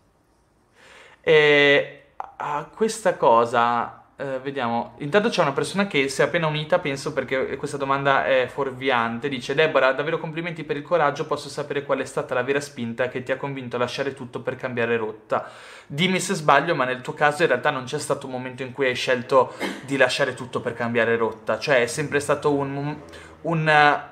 [1.20, 1.94] E
[2.36, 7.12] a questa cosa, eh, vediamo, intanto c'è una persona che si è appena unita, penso
[7.12, 12.00] perché questa domanda è fuorviante, dice Deborah, davvero complimenti per il coraggio, posso sapere qual
[12.00, 15.50] è stata la vera spinta che ti ha convinto a lasciare tutto per cambiare rotta.
[15.86, 18.72] Dimmi se sbaglio, ma nel tuo caso in realtà non c'è stato un momento in
[18.72, 19.54] cui hai scelto
[19.84, 23.00] di lasciare tutto per cambiare rotta, cioè è sempre stato un,
[23.42, 23.66] un,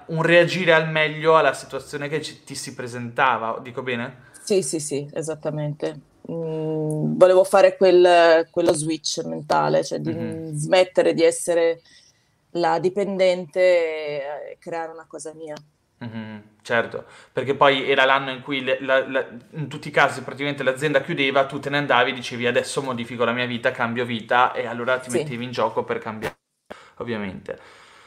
[0.06, 4.24] un reagire al meglio alla situazione che ci- ti si presentava, dico bene?
[4.30, 6.00] Sì, sì, sì, esattamente.
[6.30, 10.36] Mm, volevo fare quel- quello switch mentale, cioè di Mhm.
[10.52, 11.80] smettere di essere
[12.50, 13.60] la dipendente
[14.52, 15.54] e creare una cosa mia.
[15.98, 20.22] Mhm, certo, perché poi era l'anno in cui le- la- la- in tutti i casi
[20.22, 24.04] praticamente l'azienda chiudeva, tu te ne andavi e dicevi adesso modifico la mia vita, cambio
[24.04, 25.18] vita e allora ti Sì.
[25.20, 26.36] mettevi in gioco per cambiare,
[26.98, 27.58] ovviamente.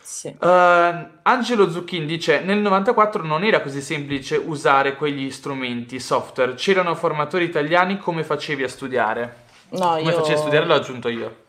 [0.09, 0.35] Sì.
[0.41, 6.95] Eh, Angelo Zucchin dice nel 94 non era così semplice usare quegli strumenti software, c'erano
[6.95, 9.35] formatori italiani, come facevi a studiare?
[9.69, 10.11] No, Come io...
[10.13, 11.43] facevi a studiare l'ho aggiunto io.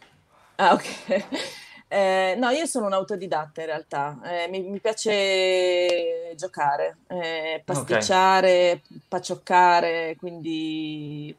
[0.57, 1.25] Ah, ok.
[1.93, 8.83] Eh, no, io sono un autodidatta in realtà, Eh, mi, mi piace giocare, eh, pasticciare,
[9.09, 11.35] pacioccare, quindi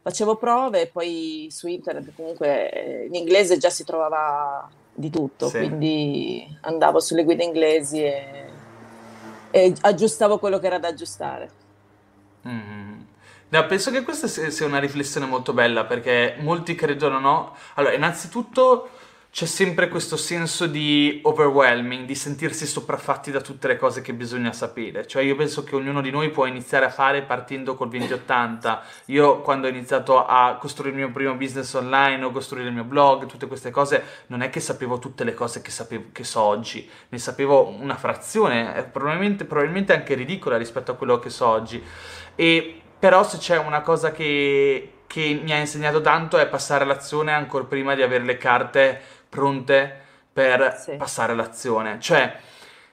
[0.00, 5.48] facevo prove e poi su internet comunque eh, in inglese già si trovava di tutto,
[5.48, 5.58] Sì.
[5.58, 8.44] quindi andavo sulle guide inglesi e,
[9.50, 11.50] e aggiustavo quello che era da aggiustare.
[12.46, 13.00] Mm.
[13.48, 17.54] No, penso che questa sia una riflessione molto bella perché molti credono no.
[17.74, 18.88] Allora, innanzitutto
[19.32, 24.52] c'è sempre questo senso di overwhelming, di sentirsi sopraffatti da tutte le cose che bisogna
[24.52, 25.06] sapere.
[25.06, 28.82] Cioè io penso che ognuno di noi può iniziare a fare partendo col 2080.
[29.06, 32.84] Io quando ho iniziato a costruire il mio primo business online o costruire il mio
[32.84, 36.42] blog, tutte queste cose, non è che sapevo tutte le cose che, sapevo, che so
[36.42, 41.82] oggi, ne sapevo una frazione, probabilmente, probabilmente anche ridicola rispetto a quello che so oggi.
[42.34, 47.32] E però se c'è una cosa che, che mi ha insegnato tanto è passare all'azione
[47.32, 50.92] ancora prima di avere le carte pronte per sì.
[50.96, 51.98] passare all'azione.
[51.98, 52.36] Cioè,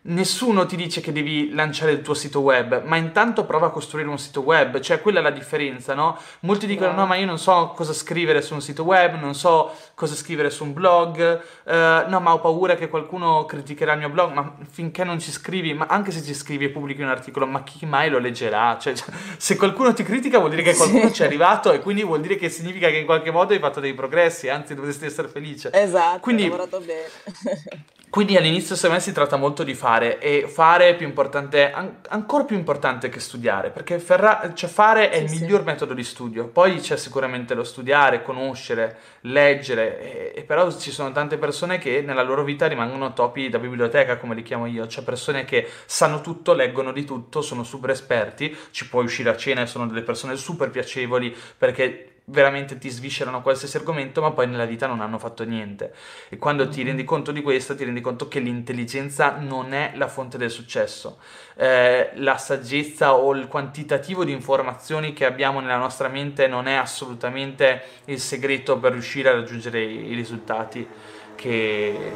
[0.10, 4.08] nessuno ti dice che devi lanciare il tuo sito web, ma intanto prova a costruire
[4.08, 6.18] un sito web, cioè quella è la differenza, no?
[6.42, 9.74] Molti dicono no, ma io non so cosa scrivere su un sito web, non so
[9.96, 11.72] cosa scrivere su un blog, uh,
[12.10, 15.74] no, ma ho paura che qualcuno criticherà il mio blog, ma finché non ci scrivi,
[15.74, 18.78] ma anche se ci scrivi e pubblichi un articolo, ma chi mai lo leggerà?
[18.80, 21.14] Cioè, cioè se qualcuno ti critica vuol dire che qualcuno sì.
[21.14, 23.80] ci è arrivato e quindi vuol dire che significa che in qualche modo hai fatto
[23.80, 25.70] dei progressi, anzi dovresti essere felice.
[25.72, 27.88] Esatto, quindi, hai lavorato bene.
[28.10, 31.98] Quindi all'inizio secondo me si tratta molto di fare e fare è più importante, an-
[32.10, 35.42] ancora più importante che studiare, perché ferra- cioè fare è il sì.
[35.42, 36.48] miglior metodo di studio.
[36.48, 42.02] Poi c'è sicuramente lo studiare, conoscere, leggere, e-, e, però ci sono tante persone che
[42.02, 46.22] nella loro vita rimangono topi da biblioteca, come li chiamo io, cioè persone che sanno
[46.22, 50.02] tutto, leggono di tutto, sono super esperti, ci puoi uscire a cena e sono delle
[50.02, 55.18] persone super piacevoli perché veramente ti sviscerano qualsiasi argomento, ma poi nella vita non hanno
[55.18, 55.94] fatto niente.
[56.30, 60.08] E quando ti rendi conto di questo, ti rendi conto che l'intelligenza non è la
[60.08, 61.18] fonte del successo.
[61.56, 66.76] Eh, la saggezza o il quantitativo di informazioni che abbiamo nella nostra mente non è
[66.76, 70.88] assolutamente il segreto per riuscire a raggiungere i risultati
[71.36, 72.14] che,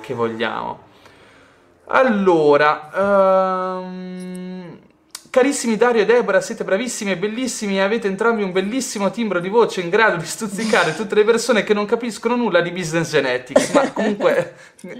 [0.00, 0.88] che vogliamo.
[1.86, 2.88] Allora,
[3.82, 4.78] um,
[5.30, 9.48] Carissimi Dario e Deborah, siete bravissimi e bellissimi e avete entrambi un bellissimo timbro di
[9.48, 13.70] voce in grado di stuzzicare tutte le persone che non capiscono nulla di business genetics.
[13.70, 14.54] Ma comunque,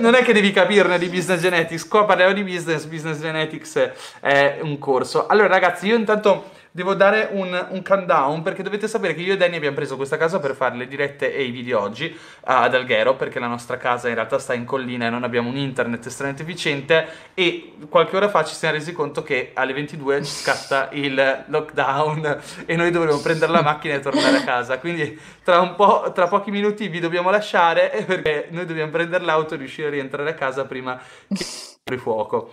[0.00, 1.86] non è che devi capirne di business genetics.
[1.86, 5.28] Qua parliamo di business, business genetics è un corso.
[5.28, 9.36] Allora, ragazzi, io intanto devo dare un, un, countdown perché dovete sapere che io e
[9.36, 12.12] Danny abbiamo preso questa casa per fare le dirette e i video oggi
[12.46, 15.56] ad Alghero perché la nostra casa in realtà sta in collina e non abbiamo un
[15.56, 20.32] internet estremamente efficiente e qualche ora fa ci siamo resi conto che alle 22 ci
[20.32, 24.78] scatta il lockdown e noi dovremo prendere la macchina e tornare a casa.
[24.80, 29.54] Quindi tra, un po', tra pochi minuti vi dobbiamo lasciare perché noi dobbiamo prendere l'auto
[29.54, 31.44] e riuscire a rientrare a casa prima che
[31.84, 32.50] apri fuoco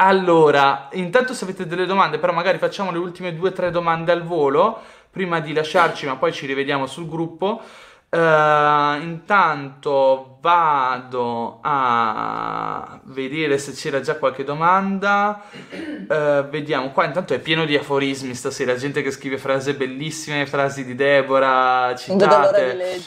[0.00, 4.12] allora, intanto se avete delle domande, però magari facciamo le ultime due o tre domande
[4.12, 4.80] al volo
[5.10, 7.60] prima di lasciarci, ma poi ci rivediamo sul gruppo.
[8.10, 15.42] Uh, intanto vado a vedere se c'era già qualche domanda.
[16.08, 17.04] Uh, vediamo qua.
[17.04, 18.76] Intanto è pieno di aforismi stasera.
[18.76, 22.98] Gente che scrive frasi bellissime, frasi di Deborah citate.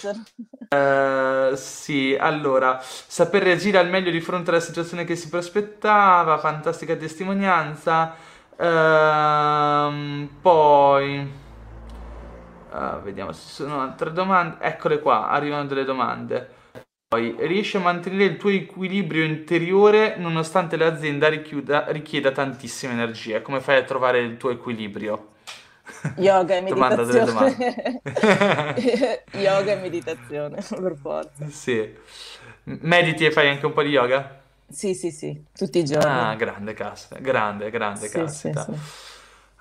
[0.69, 6.37] Uh, sì, allora saper reagire al meglio di fronte alla situazione che si prospettava.
[6.37, 8.13] Fantastica testimonianza.
[8.55, 11.49] Uh, poi.
[12.71, 14.57] Uh, vediamo se ci sono altre domande.
[14.59, 16.59] Eccole qua, arrivano delle domande.
[17.07, 23.41] Poi, riesci a mantenere il tuo equilibrio interiore nonostante l'azienda richiuda, richieda tantissima energia.
[23.41, 25.33] Come fai a trovare il tuo equilibrio?
[26.15, 28.01] Yoga e meditazione.
[29.33, 31.47] yoga e meditazione, per forza.
[31.49, 31.93] Sì.
[32.63, 34.39] Mediti e fai anche un po' di yoga?
[34.69, 36.09] Sì, sì, sì, tutti i giorni.
[36.09, 38.63] Ah, grande caspita, grande, grande sì, caspita.
[38.63, 38.79] Sì, sì.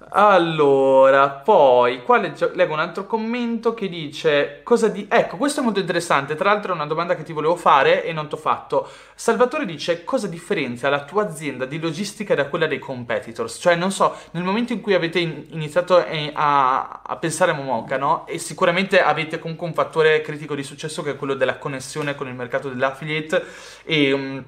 [0.09, 5.07] Allora, poi qua leggo, leggo, un altro commento che dice cosa di...
[5.09, 8.13] Ecco, questo è molto interessante, tra l'altro è una domanda che ti volevo fare e
[8.13, 8.89] non ti ho fatto.
[9.15, 13.59] Salvatore dice cosa differenzia la tua azienda di logistica da quella dei competitors?
[13.61, 18.27] Cioè, non so, nel momento in cui avete iniziato a, a pensare a Momoka, no?
[18.27, 22.27] E sicuramente avete comunque un fattore critico di successo che è quello della connessione con
[22.27, 23.45] il mercato dell'affiliate
[23.85, 24.13] e...
[24.13, 24.45] Um,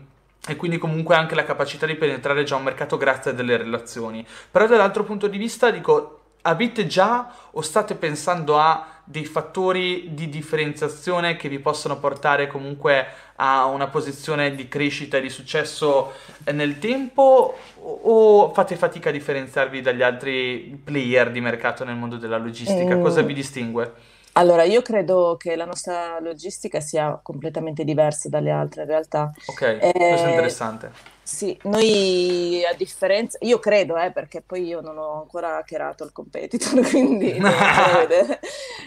[0.49, 4.27] e quindi comunque anche la capacità di penetrare già un mercato grazie a delle relazioni.
[4.51, 10.29] Però dall'altro punto di vista dico, avete già o state pensando a dei fattori di
[10.29, 16.13] differenziazione che vi possono portare comunque a una posizione di crescita e di successo
[16.53, 22.39] nel tempo o fate fatica a differenziarvi dagli altri player di mercato nel mondo della
[22.39, 22.97] logistica?
[22.97, 23.03] Mm.
[23.03, 23.93] Cosa vi distingue?
[24.35, 29.31] Allora, io credo che la nostra logistica sia completamente diversa dalle altre in realtà.
[29.47, 30.91] Ok, questo è interessante.
[31.23, 36.13] Sì, noi a differenza, io credo, eh, perché poi io non ho ancora hackerato il
[36.13, 37.39] competitor, quindi.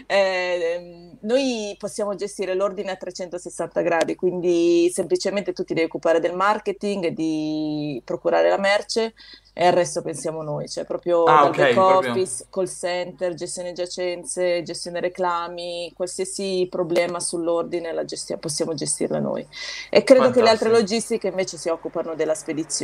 [0.08, 6.34] Eh, noi possiamo gestire l'ordine a 360 gradi, quindi semplicemente tu ti devi occupare del
[6.36, 9.14] marketing, di procurare la merce
[9.58, 12.12] e al resto pensiamo noi, cioè proprio Ah, dal ok, back proprio.
[12.12, 19.48] office, call center, gestione giacenze, gestione reclami, qualsiasi problema sull'ordine la gestione, possiamo gestirla noi.
[19.88, 20.70] E credo che le altre Fantastico.
[20.70, 22.34] logistiche invece si occupano della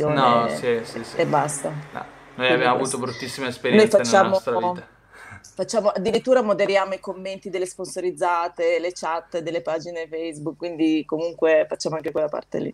[0.05, 1.17] No, spedizione sì, sì, sì.
[1.17, 1.85] e basta.
[1.91, 2.05] No,
[2.35, 2.97] noi Quindi abbiamo questo.
[2.97, 4.89] avuto bruttissime esperienze nella facciamo, nostra vita.
[5.55, 11.95] facciamo, addirittura moderiamo i commenti delle sponsorizzate, le chat delle pagine Facebook, quindi comunque facciamo
[11.95, 12.73] anche quella parte lì.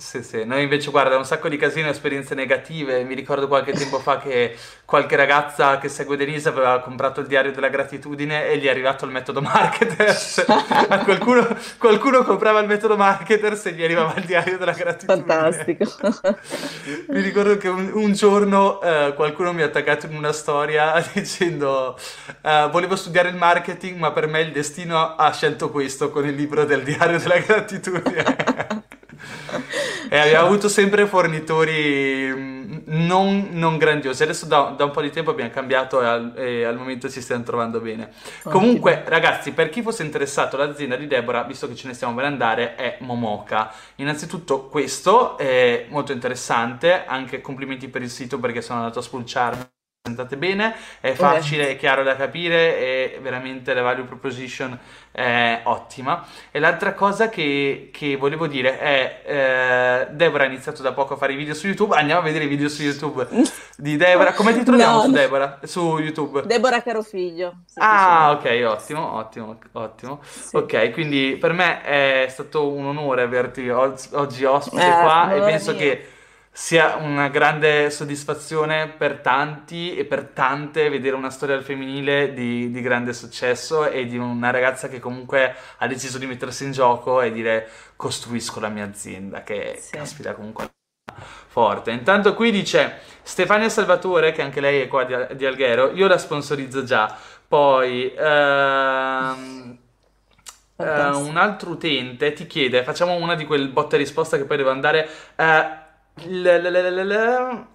[0.00, 3.04] Sì, sì, noi invece guarda, un sacco di casino, esperienze negative.
[3.04, 7.52] Mi ricordo qualche tempo fa che qualche ragazza che segue Denise aveva comprato il diario
[7.52, 10.42] della gratitudine e gli è arrivato il metodo Marketers.
[10.48, 11.46] A qualcuno,
[11.76, 15.26] qualcuno comprava il metodo Marketers e gli arrivava il diario della gratitudine.
[15.26, 15.84] Fantastico.
[17.08, 21.96] Mi ricordo che un, un giorno eh, qualcuno mi ha attaccato in una storia dicendo
[22.40, 26.34] eh, volevo studiare il marketing, ma per me il destino ha scelto questo con il
[26.34, 28.88] libro del diario della gratitudine.
[30.08, 34.22] E abbiamo avuto sempre fornitori mm, non, non grandiosi.
[34.22, 37.20] Adesso da, da un po' di tempo abbiamo cambiato e al, e al momento ci
[37.20, 38.12] stiamo trovando bene.
[38.42, 42.24] Comunque, ragazzi, per chi fosse interessato all'azienda di Deborah, visto che ce ne stiamo per
[42.24, 43.72] andare, è Momoka.
[43.96, 49.79] Innanzitutto questo è molto interessante, anche complimenti per il sito perché sono andato a spulciarmi.
[50.02, 54.76] Presentate bene, è facile, è chiaro da capire e veramente la value proposition
[55.12, 56.24] è ottima.
[56.50, 61.16] E l'altra cosa che, che volevo dire è, eh, Deborah ha iniziato da poco a
[61.18, 63.28] fare i video su YouTube, andiamo a vedere i video su YouTube
[63.76, 64.32] di Deborah.
[64.32, 65.10] Come ti troviamo No, su.
[65.10, 65.58] Deborah?
[65.64, 66.46] Su YouTube?
[66.46, 67.56] Deborah Carofiglio.
[67.74, 68.64] Ah, semplicemente.
[68.64, 70.20] ok, ottimo, ottimo, ottimo.
[70.22, 70.56] Sì.
[70.56, 75.72] Ok, quindi per me è stato un onore averti oggi ospite Eh, qua e penso
[75.72, 75.78] mio.
[75.78, 76.08] che
[76.52, 82.70] sia una grande soddisfazione per tanti e per tante vedere una storia al femminile di,
[82.70, 87.20] di grande successo e di una ragazza che comunque ha deciso di mettersi in gioco
[87.22, 89.96] e dire costruisco la mia azienda, che Sì.
[89.96, 90.68] caspita comunque
[91.48, 91.90] forte.
[91.92, 96.18] Intanto qui dice Stefania Salvatore, che anche lei è qua di, di Alghero, io la
[96.18, 97.16] sponsorizzo già.
[97.48, 99.78] Poi ehm,
[100.76, 101.28] eh, Fantastico.
[101.28, 104.70] un altro utente ti chiede, facciamo una di quel botta e risposta che poi devo
[104.70, 105.08] andare.
[105.36, 105.88] l-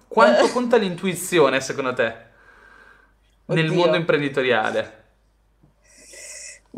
[0.08, 0.50] quanto Eh.
[0.52, 2.24] conta l'intuizione secondo te
[3.46, 3.74] nel Oddio.
[3.78, 5.04] mondo imprenditoriale?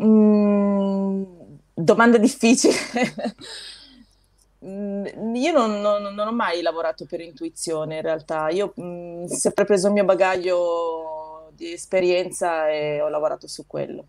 [0.01, 1.23] Mm,
[1.73, 2.73] domanda difficile.
[4.65, 9.27] Mm, Io non, non- non ho mai lavorato per intuizione in realtà, io mm, ho
[9.35, 14.03] sempre preso il mio bagaglio di esperienza e ho lavorato su quello.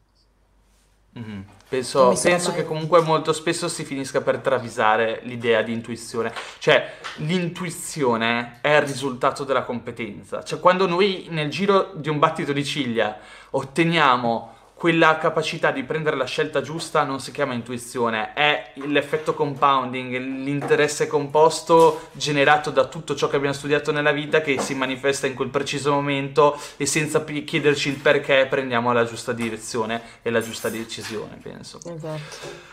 [1.13, 1.33] Mhm.
[1.33, 6.33] Non Penso, penso che comunque molto spesso si finisca per travisare l'idea di intuizione.
[6.59, 10.43] Cioè, l'intuizione è il risultato della competenza.
[10.43, 13.19] Cioè, quando noi nel giro di un battito di ciglia
[13.51, 20.17] otteniamo quella capacità di prendere la scelta giusta, non si chiama intuizione, è l'effetto compounding,
[20.17, 25.35] l'interesse composto generato da tutto ciò che abbiamo studiato nella vita che si manifesta in
[25.35, 30.71] quel preciso momento e senza chiederci il perché prendiamo la giusta direzione e la giusta
[30.71, 31.79] decisione, penso.
[31.85, 32.70] Esatto.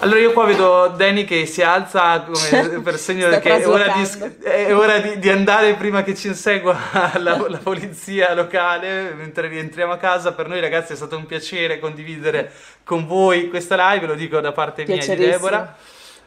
[0.00, 4.42] Allora io qua vedo Danny che si alza come per segno che è ora, di,
[4.42, 6.76] è ora di- di andare prima che ci insegua
[7.18, 10.32] la, la polizia locale mentre rientriamo a casa.
[10.32, 12.50] Per noi ragazzi è stato un piacere condividere
[12.82, 15.14] con voi questa live, lo dico da parte mia di.
[15.14, 15.76] Deborah.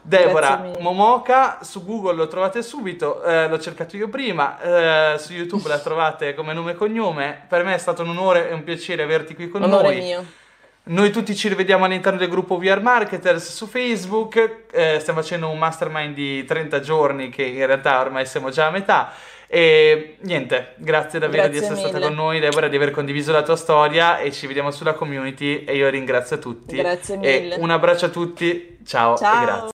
[0.00, 0.70] Deborah.
[0.78, 5.80] Momoka su Google lo trovate subito, eh, l'ho cercato io prima, eh, su YouTube la
[5.80, 7.44] trovate come nome e cognome.
[7.48, 9.96] Per me è stato un onore e un piacere averti qui con Onore noi.
[9.96, 10.26] mio.
[10.88, 15.58] Noi tutti ci rivediamo all'interno del gruppo VR Marketers su Facebook, eh, stiamo facendo un
[15.58, 19.12] mastermind di 30 giorni che in realtà ormai siamo già a metà
[19.48, 22.06] e niente, grazie davvero di Grazie essere stata mille.
[22.16, 25.74] con noi Deborah, di aver condiviso la tua storia e ci vediamo sulla community e
[25.74, 27.56] io ringrazio tutti Grazie e mille.
[27.58, 29.42] un abbraccio a tutti, ciao, Ciao.
[29.42, 29.62] e grazie.